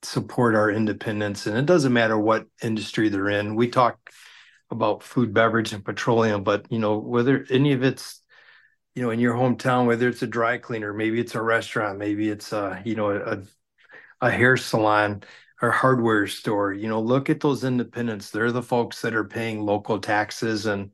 support 0.02 0.54
our 0.54 0.70
independents, 0.70 1.46
and 1.46 1.58
it 1.58 1.66
doesn't 1.66 1.92
matter 1.92 2.18
what 2.18 2.46
industry 2.62 3.10
they're 3.10 3.28
in. 3.28 3.54
We 3.54 3.68
talk 3.68 3.98
about 4.70 5.02
food, 5.02 5.34
beverage, 5.34 5.72
and 5.72 5.84
petroleum, 5.84 6.42
but 6.44 6.66
you 6.70 6.78
know 6.78 6.98
whether 6.98 7.46
any 7.50 7.72
of 7.72 7.82
it's 7.82 8.22
you 8.98 9.04
know 9.04 9.10
in 9.10 9.20
your 9.20 9.34
hometown, 9.34 9.86
whether 9.86 10.08
it's 10.08 10.22
a 10.22 10.26
dry 10.26 10.58
cleaner, 10.58 10.92
maybe 10.92 11.20
it's 11.20 11.36
a 11.36 11.40
restaurant, 11.40 11.98
maybe 11.98 12.28
it's 12.30 12.52
a 12.52 12.82
you 12.84 12.96
know 12.96 13.12
a 13.12 13.42
a 14.20 14.28
hair 14.28 14.56
salon 14.56 15.22
or 15.62 15.70
hardware 15.70 16.26
store. 16.26 16.72
You 16.72 16.88
know, 16.88 17.00
look 17.00 17.30
at 17.30 17.38
those 17.38 17.62
independents. 17.62 18.30
They're 18.30 18.50
the 18.50 18.60
folks 18.60 19.00
that 19.02 19.14
are 19.14 19.22
paying 19.22 19.60
local 19.60 20.00
taxes, 20.00 20.66
and 20.66 20.90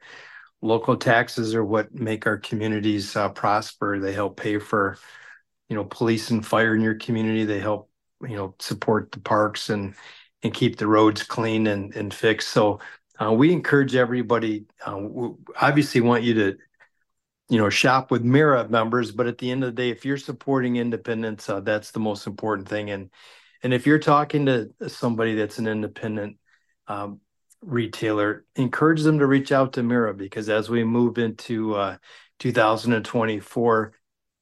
local 0.61 0.99
taxes 0.99 1.55
are 1.55 1.65
what 1.65 1.95
make 1.95 2.27
our 2.27 2.37
communities 2.37 3.17
uh, 3.17 3.31
prosper. 3.31 3.99
They 3.99 4.13
help 4.13 4.37
pay 4.37 4.59
for, 4.59 4.99
you 5.71 5.77
know, 5.77 5.85
police 5.85 6.31
and 6.31 6.45
fire 6.45 6.75
in 6.75 6.83
your 6.83 6.97
community. 6.97 7.47
They 7.47 7.61
help, 7.61 7.89
you 8.21 8.37
know, 8.37 8.55
support 8.59 9.13
the 9.13 9.21
parks 9.21 9.71
and 9.71 9.95
and 10.43 10.53
keep 10.53 10.77
the 10.77 10.89
roads 10.89 11.23
clean 11.23 11.67
and 11.69 11.97
and 11.97 12.13
fixed. 12.13 12.49
So 12.51 12.81
uh, 13.19 13.33
we 13.33 13.51
encourage 13.51 13.95
everybody. 13.95 14.67
Uh, 14.85 15.31
obviously, 15.59 16.03
want 16.03 16.23
you 16.23 16.35
to 16.35 16.59
you 17.49 17.59
know 17.59 17.69
shop 17.69 18.11
with 18.11 18.23
mira 18.23 18.69
members 18.69 19.11
but 19.11 19.27
at 19.27 19.39
the 19.39 19.51
end 19.51 19.63
of 19.63 19.75
the 19.75 19.83
day 19.83 19.91
if 19.91 20.05
you're 20.05 20.17
supporting 20.17 20.77
independents 20.77 21.49
uh, 21.49 21.61
that's 21.61 21.91
the 21.91 22.01
most 22.01 22.27
important 22.27 22.69
thing. 22.69 22.91
And 22.91 23.11
and 23.63 23.73
if 23.73 23.87
you're 23.87 23.99
talking 23.99 24.47
to 24.47 24.71
somebody 24.89 25.35
that's 25.35 25.59
an 25.59 25.67
independent 25.67 26.39
um, 26.87 27.21
retailer 27.63 28.45
encourage 28.57 29.03
them 29.03 29.19
to 29.19 29.27
reach 29.27 29.53
out 29.53 29.75
to 29.75 29.83
mira 29.83 30.15
because 30.15 30.49
as 30.49 30.69
we 30.69 30.85
move 30.85 31.19
into 31.19 31.75
uh, 31.75 31.97
2024 32.39 33.93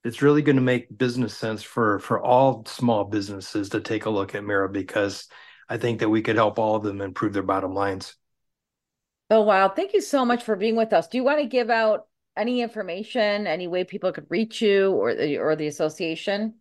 it's 0.04 0.22
really 0.22 0.42
going 0.42 0.56
to 0.56 0.62
make 0.62 0.96
business 0.96 1.36
sense 1.36 1.62
for 1.62 2.00
for 2.00 2.20
all 2.20 2.64
small 2.66 3.04
businesses 3.04 3.68
to 3.68 3.80
take 3.80 4.06
a 4.06 4.10
look 4.10 4.34
at 4.34 4.44
mira 4.44 4.68
because 4.68 5.28
i 5.68 5.76
think 5.76 6.00
that 6.00 6.08
we 6.08 6.22
could 6.22 6.34
help 6.34 6.58
all 6.58 6.74
of 6.74 6.82
them 6.82 7.00
improve 7.00 7.32
their 7.32 7.42
bottom 7.42 7.74
lines. 7.74 8.16
Oh 9.30 9.40
wow. 9.40 9.70
Thank 9.70 9.94
you 9.94 10.02
so 10.02 10.26
much 10.26 10.42
for 10.42 10.56
being 10.56 10.76
with 10.76 10.92
us. 10.92 11.08
Do 11.08 11.16
you 11.16 11.24
want 11.24 11.40
to 11.40 11.46
give 11.46 11.70
out 11.70 12.06
any 12.36 12.60
information, 12.62 13.46
any 13.46 13.68
way 13.68 13.84
people 13.84 14.12
could 14.12 14.26
reach 14.28 14.60
you 14.62 14.92
or 14.92 15.14
the 15.14 15.38
or 15.38 15.56
the 15.56 15.66
association? 15.66 16.54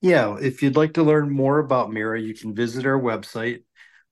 Yeah, 0.00 0.36
if 0.40 0.62
you'd 0.62 0.76
like 0.76 0.94
to 0.94 1.02
learn 1.02 1.28
more 1.30 1.58
about 1.58 1.92
Mira, 1.92 2.20
you 2.20 2.34
can 2.34 2.54
visit 2.54 2.86
our 2.86 3.00
website, 3.00 3.64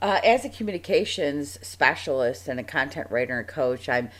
Uh, 0.00 0.20
as 0.24 0.44
a 0.44 0.48
communications 0.48 1.58
specialist 1.66 2.48
and 2.48 2.60
a 2.60 2.62
content 2.62 3.10
writer 3.10 3.38
and 3.38 3.48
coach, 3.48 3.88
I'm 3.88 4.10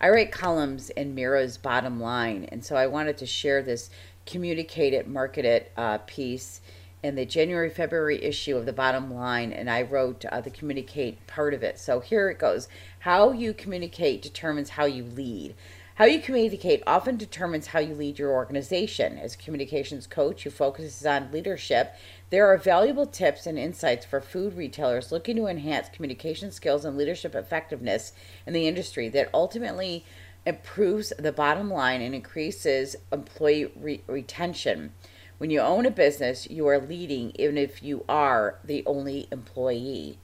I 0.00 0.10
write 0.10 0.30
columns 0.30 0.90
in 0.90 1.16
Mira's 1.16 1.58
bottom 1.58 2.00
line, 2.00 2.48
and 2.52 2.64
so 2.64 2.76
I 2.76 2.86
wanted 2.86 3.18
to 3.18 3.26
share 3.26 3.62
this 3.62 3.90
communicate 4.26 4.92
it, 4.92 5.08
market 5.08 5.44
it 5.44 5.72
uh, 5.76 5.98
piece 5.98 6.60
in 7.02 7.16
the 7.16 7.24
January 7.26 7.70
February 7.70 8.22
issue 8.22 8.56
of 8.56 8.64
the 8.64 8.72
bottom 8.72 9.12
line, 9.12 9.52
and 9.52 9.68
I 9.68 9.82
wrote 9.82 10.24
uh, 10.26 10.40
the 10.40 10.50
communicate 10.50 11.26
part 11.26 11.52
of 11.52 11.64
it. 11.64 11.80
So 11.80 11.98
here 11.98 12.28
it 12.30 12.38
goes: 12.38 12.68
How 13.00 13.32
you 13.32 13.52
communicate 13.52 14.22
determines 14.22 14.70
how 14.70 14.84
you 14.84 15.02
lead. 15.02 15.56
How 15.98 16.04
you 16.04 16.20
communicate 16.20 16.84
often 16.86 17.16
determines 17.16 17.66
how 17.66 17.80
you 17.80 17.92
lead 17.92 18.20
your 18.20 18.30
organization. 18.30 19.18
As 19.18 19.34
a 19.34 19.38
communications 19.38 20.06
coach 20.06 20.44
who 20.44 20.50
focuses 20.50 21.04
on 21.04 21.32
leadership, 21.32 21.92
there 22.30 22.46
are 22.46 22.56
valuable 22.56 23.04
tips 23.04 23.48
and 23.48 23.58
insights 23.58 24.06
for 24.06 24.20
food 24.20 24.54
retailers 24.56 25.10
looking 25.10 25.34
to 25.34 25.48
enhance 25.48 25.88
communication 25.88 26.52
skills 26.52 26.84
and 26.84 26.96
leadership 26.96 27.34
effectiveness 27.34 28.12
in 28.46 28.52
the 28.52 28.68
industry 28.68 29.08
that 29.08 29.28
ultimately 29.34 30.04
improves 30.46 31.12
the 31.18 31.32
bottom 31.32 31.68
line 31.68 32.00
and 32.00 32.14
increases 32.14 32.94
employee 33.12 33.72
re- 33.74 34.00
retention. 34.06 34.92
When 35.38 35.50
you 35.50 35.58
own 35.58 35.84
a 35.84 35.90
business, 35.90 36.48
you 36.48 36.68
are 36.68 36.78
leading 36.78 37.32
even 37.34 37.58
if 37.58 37.82
you 37.82 38.04
are 38.08 38.60
the 38.62 38.84
only 38.86 39.26
employee. 39.32 40.20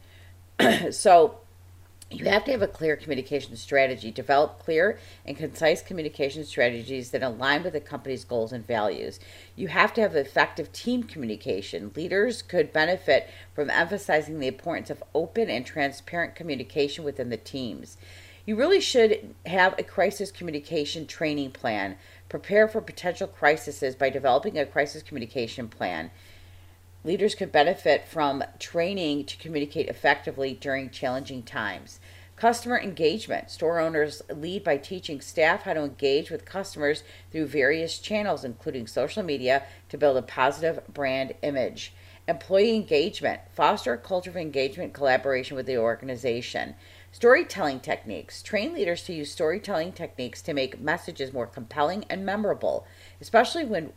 so, 0.93 1.41
you 2.11 2.27
have 2.27 2.45
to 2.45 2.53
have 2.53 2.63
a 2.63 2.69
clear 2.69 2.97
communication 2.97 3.57
strategy. 3.57 4.11
Develop 4.11 4.59
clear 4.59 4.99
and 5.25 5.37
concise 5.37 5.83
communication 5.83 6.45
strategies 6.45 7.11
that 7.11 7.23
align 7.23 7.63
with 7.63 7.73
the 7.73 7.81
company's 7.81 8.25
goals 8.25 8.53
and 8.53 8.67
values. 8.67 9.19
You 9.57 9.69
have 9.69 9.93
to 9.95 10.01
have 10.01 10.15
effective 10.15 10.73
team 10.73 11.03
communication. 11.03 11.93
Leaders 11.97 12.43
could 12.43 12.73
benefit 12.73 13.29
from 13.55 13.71
emphasizing 13.71 14.39
the 14.39 14.47
importance 14.47 14.91
of 14.91 15.03
open 15.15 15.51
and 15.51 15.67
transparent 15.67 16.35
communication 16.35 17.05
within 17.05 17.31
the 17.31 17.37
teams. 17.37 17.97
You 18.47 18.57
really 18.57 18.81
should 18.81 19.35
have 19.47 19.75
a 19.79 19.83
crisis 19.83 20.31
communication 20.31 21.07
training 21.07 21.53
plan. 21.53 21.97
Prepare 22.29 22.69
for 22.69 22.81
potential 22.81 23.27
crises 23.27 23.95
by 23.95 24.11
developing 24.11 24.59
a 24.59 24.67
crisis 24.67 25.03
communication 25.03 25.69
plan. 25.69 26.11
Leaders 27.05 27.35
could 27.35 27.53
benefit 27.53 28.09
from 28.09 28.43
training 28.59 29.27
to 29.27 29.37
communicate 29.37 29.89
effectively 29.89 30.55
during 30.55 30.89
challenging 30.89 31.43
times. 31.43 32.01
Customer 32.35 32.81
engagement. 32.81 33.51
Store 33.51 33.79
owners 33.79 34.23
lead 34.31 34.65
by 34.65 34.79
teaching 34.79 35.21
staff 35.21 35.65
how 35.65 35.75
to 35.75 35.85
engage 35.85 36.31
with 36.31 36.47
customers 36.47 37.05
through 37.31 37.47
various 37.47 37.99
channels, 37.99 38.43
including 38.43 38.87
social 38.87 39.23
media, 39.23 39.65
to 39.91 39.99
build 39.99 40.17
a 40.17 40.23
positive 40.23 40.81
brand 40.89 41.35
image. 41.43 41.93
Employee 42.27 42.75
engagement. 42.75 43.43
Foster 43.53 43.93
a 43.93 43.99
culture 43.99 44.31
of 44.31 44.37
engagement 44.39 44.95
collaboration 44.95 45.57
with 45.59 45.67
the 45.67 45.77
organization. 45.77 46.75
Storytelling 47.13 47.81
techniques. 47.81 48.43
Train 48.43 48.73
leaders 48.73 49.03
to 49.05 49.13
use 49.13 49.31
storytelling 49.31 49.93
techniques 49.93 50.41
to 50.41 50.55
make 50.55 50.81
messages 50.81 51.35
more 51.35 51.47
compelling 51.47 52.07
and 52.09 52.25
memorable, 52.25 52.87
especially 53.21 53.67
when 53.67 53.93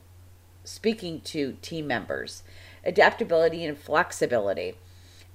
speaking 0.65 1.21
to 1.21 1.53
team 1.61 1.87
members 1.87 2.43
adaptability, 2.87 3.63
and 3.65 3.77
flexibility. 3.77 4.75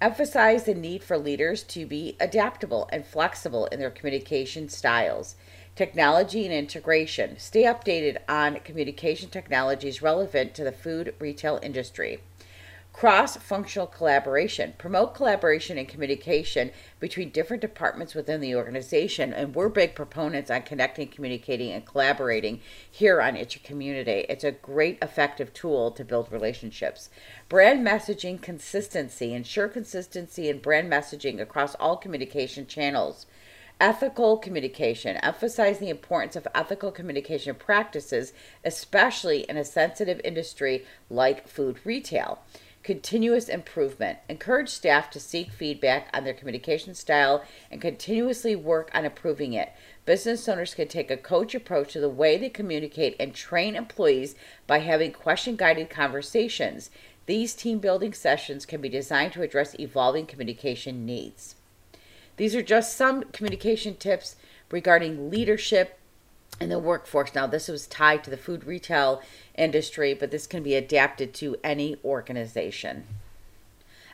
Emphasize 0.01 0.65
the 0.65 0.75
need 0.75 1.05
for 1.05 1.17
leaders 1.17 1.63
to 1.63 1.87
be 1.87 2.17
adaptable 2.19 2.89
and 2.91 3.07
flexible 3.07 3.67
in 3.67 3.79
their 3.79 3.91
communication 3.91 4.69
styles. 4.69 5.37
Technology 5.77 6.45
and 6.45 6.53
integration. 6.53 7.39
Stay 7.39 7.63
updated 7.63 8.17
on 8.29 8.57
communication 8.65 9.31
technologies 9.31 10.03
relevant 10.03 10.55
to 10.55 10.65
the 10.65 10.73
food 10.73 11.15
retail 11.21 11.61
industry. 11.63 12.19
Cross 12.93 13.39
functional 13.39 13.87
collaboration. 13.87 14.75
Promote 14.77 15.15
collaboration 15.15 15.79
and 15.79 15.89
communication 15.89 16.71
between 17.01 17.31
different 17.31 17.63
departments 17.63 18.15
within 18.15 18.41
the 18.41 18.55
organization. 18.55 19.33
And 19.33 19.55
we're 19.55 19.71
big 19.71 19.95
proponents 19.95 20.51
on 20.51 20.63
connecting, 20.63 21.09
communicating, 21.09 21.73
and 21.73 21.87
collaborating 21.87 22.61
here 22.89 23.21
on 23.21 23.35
It's 23.35 23.57
Your 23.57 23.65
Community. 23.65 24.27
It's 24.29 24.45
a 24.45 24.53
great, 24.53 24.99
effective 25.01 25.55
tool 25.55 25.91
to 25.93 26.05
build 26.05 26.31
relationships. 26.31 27.09
Brand 27.49 27.85
messaging 27.85 28.41
consistency. 28.41 29.33
Ensure 29.33 29.69
consistency 29.69 30.49
in 30.49 30.59
brand 30.59 30.93
messaging 30.93 31.41
across 31.41 31.75
all 31.77 31.97
communication 31.97 32.67
channels 32.67 33.27
ethical 33.81 34.37
communication. 34.37 35.17
Emphasize 35.17 35.81
the 35.81 35.89
importance 35.89 36.37
of 36.37 36.47
ethical 36.55 36.93
communication 36.93 37.53
practices, 37.53 38.33
especially 38.65 39.41
in 39.49 39.57
a 39.57 39.65
sensitive 39.65 40.21
industry 40.23 40.85
like 41.11 41.49
food 41.49 41.81
retail. 41.85 42.39
Continuous 42.83 43.49
improvement. 43.49 44.19
Encourage 44.29 44.69
staff 44.69 45.09
to 45.11 45.21
seek 45.21 45.53
feedback 45.53 46.09
on 46.13 46.25
their 46.25 46.35
communication 46.35 46.95
style 46.95 47.45
and 47.71 47.81
continuously 47.81 48.57
work 48.57 48.91
on 48.93 49.05
improving 49.05 49.53
it. 49.53 49.73
Business 50.05 50.49
owners 50.49 50.75
can 50.75 50.89
take 50.89 51.09
a 51.09 51.17
coach 51.17 51.55
approach 51.55 51.93
to 51.93 52.01
the 52.01 52.09
way 52.09 52.37
they 52.37 52.49
communicate 52.49 53.15
and 53.21 53.35
train 53.35 53.77
employees 53.77 54.35
by 54.67 54.79
having 54.79 55.13
question 55.13 55.55
guided 55.55 55.91
conversations. 55.91 56.91
These 57.27 57.55
team 57.55 57.79
building 57.79 58.13
sessions 58.13 58.67
can 58.67 58.81
be 58.81 58.89
designed 58.89 59.33
to 59.35 59.43
address 59.43 59.79
evolving 59.79 60.27
communication 60.27 61.07
needs. 61.07 61.55
These 62.37 62.57
are 62.57 62.63
just 62.63 62.97
some 62.97 63.23
communication 63.33 63.95
tips 63.95 64.35
regarding 64.73 65.31
leadership 65.31 66.01
in 66.63 66.71
the 66.71 66.79
workforce. 66.79 67.35
Now, 67.35 67.47
this 67.47 67.69
was 67.69 67.87
tied 67.87 68.25
to 68.25 68.31
the 68.31 68.37
food 68.37 68.65
retail 68.65 69.23
industry, 69.57 70.15
but 70.15 70.31
this 70.31 70.47
can 70.47 70.63
be 70.63 70.75
adapted 70.75 71.35
to 71.35 71.57
any 71.63 71.97
organization. 72.05 73.05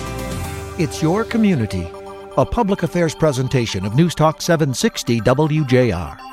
It's 0.77 1.01
Your 1.01 1.23
Community, 1.23 1.89
a 2.37 2.45
public 2.45 2.83
affairs 2.83 3.15
presentation 3.15 3.87
of 3.87 3.95
News 3.95 4.13
Talk 4.13 4.39
760 4.39 5.19
WJR. 5.21 6.32